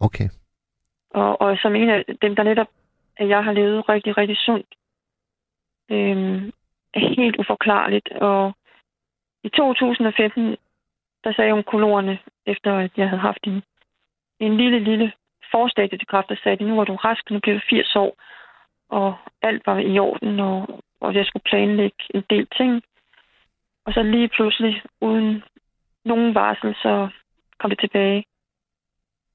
[0.00, 0.28] Okay.
[1.14, 2.68] Og, og som en af dem, der netop,
[3.16, 4.66] at jeg har levet rigtig, rigtig sundt,
[5.90, 6.52] øhm,
[6.94, 8.08] er helt uforklarligt.
[8.08, 8.52] Og
[9.44, 10.56] i 2015,
[11.24, 13.62] der sagde onkologerne, efter at jeg havde haft en,
[14.40, 15.12] en lille, lille
[15.50, 18.16] forstadie til kræft, der sagde nu var du rask, nu bliver du 80 år,
[18.88, 22.82] og alt var i orden, og, og jeg skulle planlægge en del ting.
[23.84, 25.44] Og så lige pludselig, uden
[26.04, 27.08] nogen varsel, så
[27.58, 28.24] kom det tilbage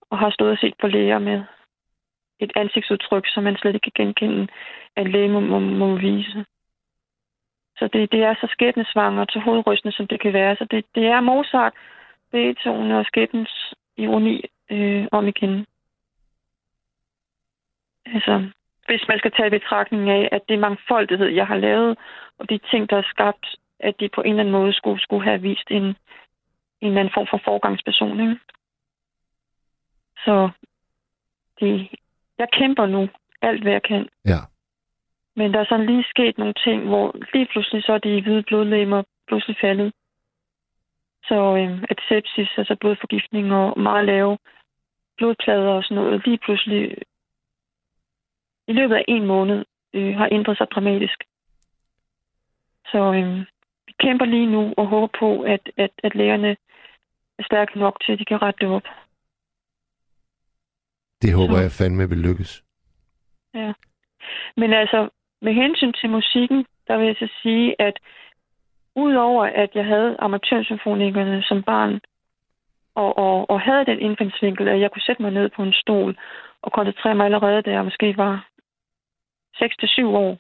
[0.10, 1.44] og har stået og set på læger med
[2.40, 4.48] et ansigtsudtryk, som man slet ikke kan genkende,
[4.96, 6.46] at en læge må, må, må vise.
[7.78, 10.56] Så det, det er så skæbnesvanger til hovedrystende, som det kan være.
[10.56, 11.74] Så det, det er Mozart,
[12.32, 15.66] Beethoven og skæbnens ironi øh, om igen.
[18.06, 18.50] Altså,
[18.88, 21.98] hvis man skal tage i betragtning af, at det mangfoldighed, jeg har lavet,
[22.40, 25.24] og de ting, der er skabt, at de på en eller anden måde skulle, skulle
[25.24, 25.96] have vist en, en
[26.82, 28.20] eller anden form for forgangsperson.
[28.20, 28.40] Ikke?
[30.26, 30.50] Så
[31.60, 31.90] det,
[32.40, 33.10] jeg kæmper nu
[33.42, 34.10] alt, hvad jeg kan.
[34.26, 34.40] Ja.
[35.36, 38.44] Men der er sådan lige sket nogle ting, hvor lige pludselig så er de hvide
[38.44, 39.94] blodlemmer pludselig faldet.
[41.28, 44.38] Så øh, at sepsis, altså blodforgiftning og meget lave
[45.18, 46.98] blodplader og sådan noget, lige pludselig
[48.68, 51.24] i løbet af en måned øh, har ændret sig dramatisk.
[52.92, 53.40] Så øh,
[53.88, 56.58] vi kæmper lige nu og håber på, at, at, at lægerne
[57.40, 58.88] er stærke nok til, at de kan rette det op.
[61.22, 62.64] Det håber Så- jeg fandme vil lykkes.
[64.58, 65.10] Men altså,
[65.42, 68.00] med hensyn til musikken, der vil jeg så sige, at
[68.96, 72.00] udover at jeg havde amatørsymfonikerne som barn,
[72.96, 76.18] og, og, og havde den indfaldsvinkel, at jeg kunne sætte mig ned på en stol
[76.62, 78.48] og koncentrere mig allerede, da jeg måske var
[79.56, 80.38] 6-7 år,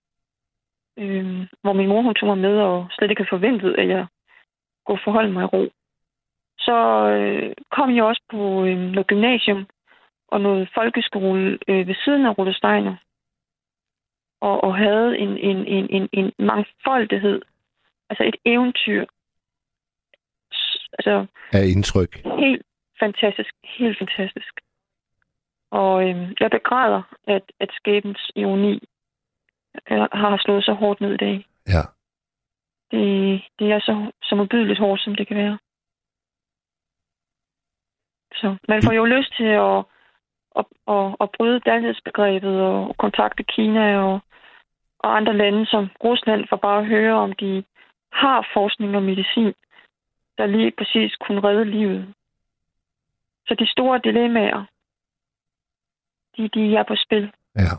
[0.97, 4.05] øh, hvor min mor hun tog mig med og slet ikke havde forventet, at jeg
[4.85, 5.69] kunne forholde mig i ro.
[6.59, 6.77] Så
[7.09, 9.67] øh, kom jeg også på øh, noget gymnasium
[10.27, 12.95] og noget folkeskole øh, ved siden af Rulle Steiner
[14.41, 17.41] og, og havde en, en, en, en, en mangfoldighed,
[18.09, 19.05] altså et eventyr.
[20.93, 22.15] Altså Af indtryk.
[22.39, 22.65] helt
[22.99, 24.53] fantastisk, helt fantastisk.
[25.71, 28.73] Og øhm, jeg begræder, at, at skæbens ironi
[29.91, 31.45] øh, har slået så hårdt ned i dag.
[31.67, 31.81] Ja.
[32.91, 35.57] Det, det er så, så modbydeligt hårdt, som det kan være.
[38.33, 39.85] Så man får jo lyst til at,
[40.59, 44.19] at, at, at bryde dannelsesbegrebet og kontakte Kina og,
[44.99, 47.63] og andre lande som Rusland for bare at høre, om de
[48.11, 49.53] har forskning og medicin,
[50.37, 52.13] der lige præcis kunne redde livet.
[53.47, 54.65] Så de store dilemmaer,
[56.37, 57.31] de, de er på spil.
[57.55, 57.73] Ja.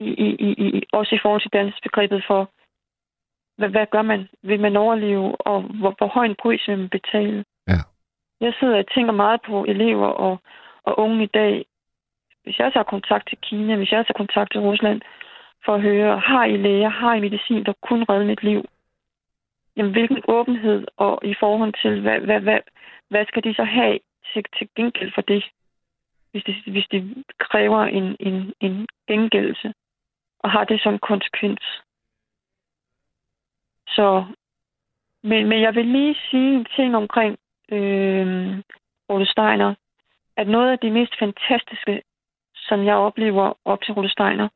[0.00, 2.50] I, i, i, i, også i forhold til dannelsesbegrebet for,
[3.56, 4.28] hvad, hvad gør man?
[4.42, 7.44] Vil man overleve, og hvor, hvor høj en pris vil man betale?
[7.68, 7.80] Ja.
[8.40, 10.40] Jeg sidder og tænker meget på elever og,
[10.86, 11.66] og unge i dag.
[12.42, 15.00] Hvis jeg tager kontakt til Kina, hvis jeg tager kontakt til Rusland,
[15.64, 18.64] for at høre, har I læger, har I medicin, der kunne redde mit liv?
[19.76, 22.60] Jamen, hvilken åbenhed og i forhold til, hvad, hvad, hvad,
[23.08, 23.98] hvad skal de så have
[24.32, 25.44] til, til gengæld for det,
[26.30, 29.74] hvis de, hvis de kræver en, en, en gengældelse,
[30.38, 31.60] og har det så en konsekvens?
[33.88, 34.24] Så,
[35.22, 37.38] men, men jeg vil lige sige en ting omkring
[37.72, 38.58] øh,
[39.08, 39.74] Ole Steiner,
[40.36, 42.02] at noget af det mest fantastiske,
[42.54, 44.48] som jeg oplever op til Rulle Steiner,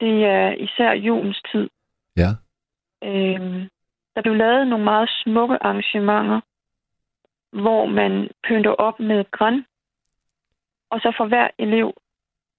[0.00, 1.70] det er især julens tid.
[2.16, 2.30] Ja.
[3.02, 3.68] Øhm,
[4.14, 6.40] der blev lavet nogle meget smukke arrangementer,
[7.50, 9.64] hvor man pynter op med græn,
[10.90, 11.94] og så får hver elev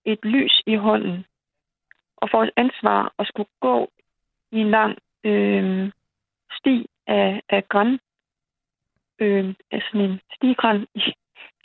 [0.06, 1.26] et lys i hånden,
[2.18, 3.92] og får et ansvar at skulle gå
[4.52, 5.92] i en lang øh,
[6.52, 8.00] sti af, af græn,
[9.20, 10.88] øh, altså en stigræn,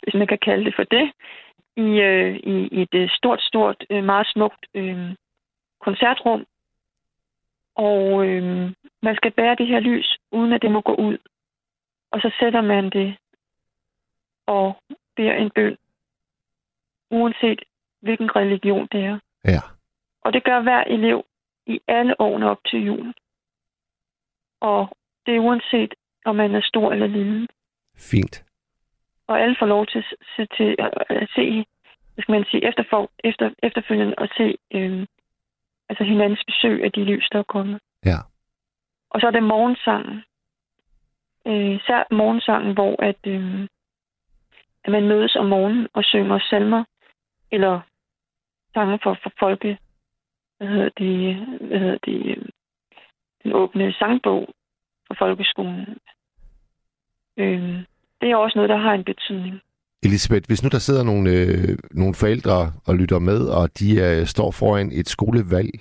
[0.03, 1.11] hvis man kan kalde det for det,
[1.77, 5.15] i, øh, i, i et øh, stort, stort, øh, meget smukt øh,
[5.79, 6.45] koncertrum.
[7.75, 8.71] Og øh,
[9.01, 11.17] man skal bære det her lys, uden at det må gå ud.
[12.11, 13.17] Og så sætter man det
[14.47, 14.77] og
[15.15, 15.77] beder en bøn,
[17.11, 17.63] uanset
[18.01, 19.19] hvilken religion det er.
[19.45, 19.61] Ja.
[20.21, 21.25] Og det gør hver elev
[21.65, 23.13] i alle årene op til jul.
[24.61, 25.93] Og det er uanset,
[26.25, 27.47] om man er stor eller lille.
[27.97, 28.43] Fint.
[29.27, 30.05] Og alle får lov til at
[30.35, 30.75] se, til,
[31.09, 31.65] at se
[32.15, 35.07] hvad skal man sige, efter, efter, efterfølgende at se øh,
[35.89, 37.79] altså hinandens besøg af de lys, der er kommet.
[38.05, 38.17] Ja.
[39.09, 40.23] Og så er det morgensangen.
[41.47, 43.67] Øh, især morgensangen, hvor at, øh,
[44.83, 46.83] at man mødes om morgenen og synger salmer,
[47.51, 47.81] eller
[48.73, 49.77] sange for, for folke,
[50.57, 52.45] hvad hedder det, hvad hedder det, øh,
[53.43, 54.47] den åbne sangbog
[55.07, 55.97] for folkeskolen.
[57.37, 57.83] Øh,
[58.25, 59.55] det er også noget, der har en betydning.
[60.03, 62.57] Elisabeth, hvis nu der sidder nogle, øh, nogle forældre
[62.87, 65.71] og lytter med, og de øh, står foran et skolevalg,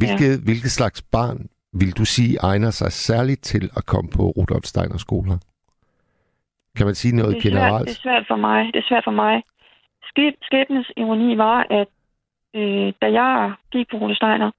[0.00, 0.42] hvilke, ja.
[0.46, 1.38] hvilke slags barn
[1.80, 5.38] vil du sige egner sig særligt til at komme på Rudolf Steiner skoler?
[6.76, 7.88] Kan man sige noget det svært, generelt?
[7.88, 8.60] Det er svært for mig.
[8.74, 9.42] Det er svært for mig.
[10.48, 11.90] Skæbnes ironi var, at
[12.60, 14.50] øh, da jeg gik på Rudolf Steiner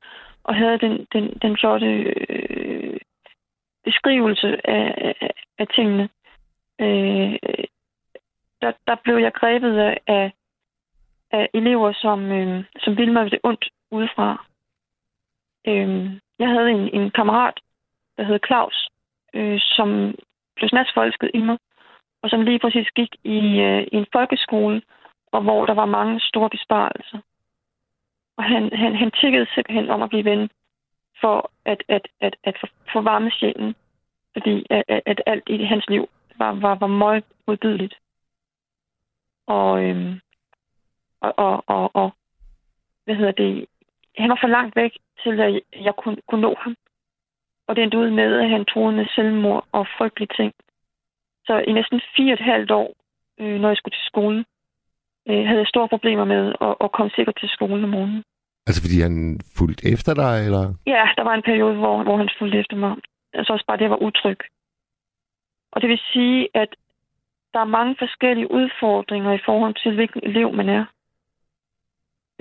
[0.43, 1.91] og havde den, den, den flotte
[2.29, 2.97] øh,
[3.83, 4.85] beskrivelse af,
[5.21, 5.29] af,
[5.59, 6.09] af tingene,
[6.81, 7.39] øh,
[8.61, 10.31] der, der blev jeg grebet af,
[11.31, 14.45] af elever, som, øh, som ville mig det ondt udefra.
[15.67, 17.59] Øh, jeg havde en, en kammerat,
[18.17, 18.89] der hed Claus,
[19.33, 20.15] øh, som
[20.55, 21.57] blev snatsfolket i mig,
[22.21, 24.81] og som lige præcis gik i, øh, i en folkeskole,
[25.31, 27.19] og hvor der var mange store besparelser.
[28.37, 30.49] Og han, han, han tikkede simpelthen om at blive ven
[31.21, 32.55] for at, at, at, at
[32.93, 33.75] få varme sjælen,
[34.33, 36.09] fordi at, at, at alt i hans liv
[36.39, 37.95] var, var, var meget modbydeligt.
[39.47, 40.19] Og, øhm,
[41.21, 42.13] og, og, og, og,
[43.05, 43.65] hvad hedder det,
[44.17, 44.91] han var for langt væk
[45.23, 46.75] til, at jeg kunne, kunne nå ham.
[47.67, 50.53] Og det endte ud med, at han troede med selvmord og frygtelige ting.
[51.45, 52.93] Så i næsten fire og et halvt år,
[53.39, 54.45] øh, når jeg skulle til skole,
[55.29, 58.23] øh, havde jeg store problemer med at, at komme sikkert til skolen om morgenen.
[58.67, 60.63] Altså fordi han fulgte efter dig, eller?
[60.85, 62.95] Ja, der var en periode, hvor, hvor han fulgte efter mig.
[63.33, 64.39] Altså også bare, det var utryg.
[65.73, 66.75] Og det vil sige, at
[67.53, 70.85] der er mange forskellige udfordringer i forhold til, hvilken elev man er.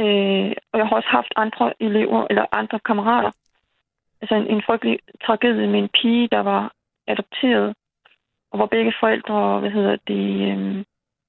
[0.01, 3.33] Øh, og jeg har også haft andre elever, eller andre kammerater.
[4.21, 6.73] Altså en, en frygtelig tragedie med en pige, der var
[7.07, 7.75] adopteret,
[8.51, 10.85] og hvor begge forældre, hvad hedder det, øh,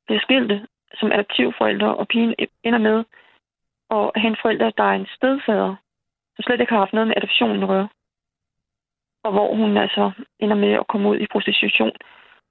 [0.07, 0.67] blev skilte
[0.99, 3.03] som adoptivforældre, og pigen e-, ender med
[3.89, 5.75] at have en forælder, der er en stedfader,
[6.35, 7.89] som slet ikke har haft noget med adoptionen at gøre.
[9.23, 11.91] Og hvor hun altså ender med at komme ud i prostitution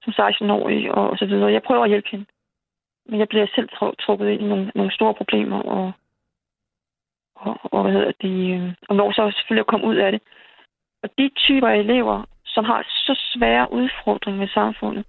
[0.03, 1.51] som 16-årig og, og så videre.
[1.51, 2.25] Jeg prøver at hjælpe hende.
[3.05, 3.69] Men jeg bliver selv
[3.99, 5.91] trukket ind i nogle, nogle store problemer, og,
[7.35, 10.21] og, og hvad hedder det, øh, og når så selvfølgelig at komme ud af det.
[11.03, 15.05] Og de typer af elever, som har så svære udfordringer med samfundet,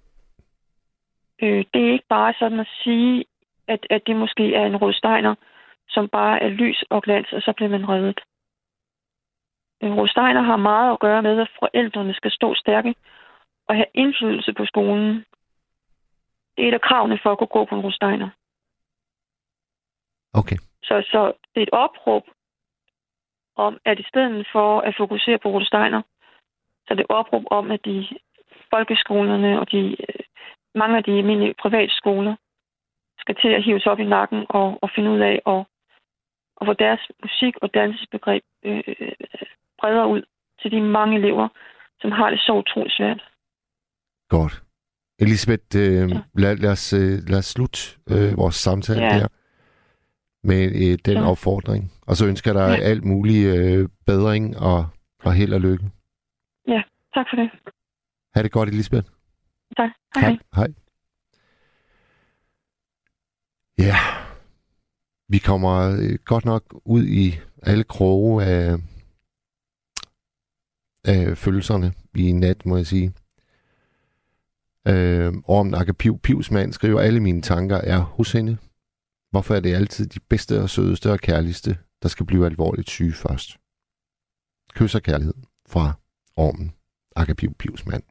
[1.41, 3.25] øh, det er ikke bare sådan at sige,
[3.67, 5.35] at, at det måske er en rådsteiner,
[5.89, 8.19] som bare er lys og glans, og så bliver man reddet.
[9.83, 12.95] Øh, Rådsteiner har meget at gøre med, at forældrene skal stå stærke
[13.69, 15.25] at have indflydelse på skolen,
[16.57, 18.29] det er et af kravene for at kunne gå på en Rosteiner.
[20.33, 20.57] Okay.
[20.83, 22.23] Så, så det er et opråb
[23.55, 26.01] om, at i stedet for at fokusere på Rosteiner,
[26.85, 28.07] så er det et opråb om, at de
[28.69, 29.97] folkeskolerne og de,
[30.75, 32.35] mange af de almindelige private skoler
[33.19, 35.65] skal til at hive sig op i nakken og, og finde ud af at,
[36.61, 38.83] at få deres musik- og dansesbegreb øh,
[39.79, 40.23] bredere ud
[40.61, 41.47] til de mange elever,
[42.01, 43.21] som har det så utroligt svært.
[44.29, 44.63] Godt.
[45.19, 46.21] Elisabeth, øh, ja.
[46.33, 49.19] lad, lad, os, øh, lad os slutte øh, vores samtale ja.
[49.19, 49.27] der
[50.43, 51.29] med øh, den ja.
[51.29, 51.91] opfordring.
[52.07, 52.83] Og så ønsker jeg dig ja.
[52.89, 54.87] alt mulig øh, bedring og,
[55.23, 55.85] og held og lykke.
[56.67, 56.81] Ja,
[57.13, 57.49] tak for det.
[58.35, 59.07] Ha' det godt, Elisabeth.
[59.77, 59.89] Tak.
[60.15, 60.29] Hej.
[60.29, 60.37] Hej.
[60.55, 60.67] hej.
[63.77, 63.95] Ja,
[65.29, 68.75] vi kommer øh, godt nok ud i alle kroge af,
[71.05, 73.13] af følelserne i nat, må jeg sige.
[74.87, 78.57] Øh, Orm Nakke Piv Pivsmand skriver, alle mine tanker er hos hende.
[79.31, 83.13] Hvorfor er det altid de bedste og sødeste og kærligste, der skal blive alvorligt syge
[83.13, 83.57] først.
[84.73, 85.33] Kys og kærlighed
[85.67, 85.93] fra
[86.35, 86.73] Ormen,
[87.15, 88.03] Akapiv Pivsmand.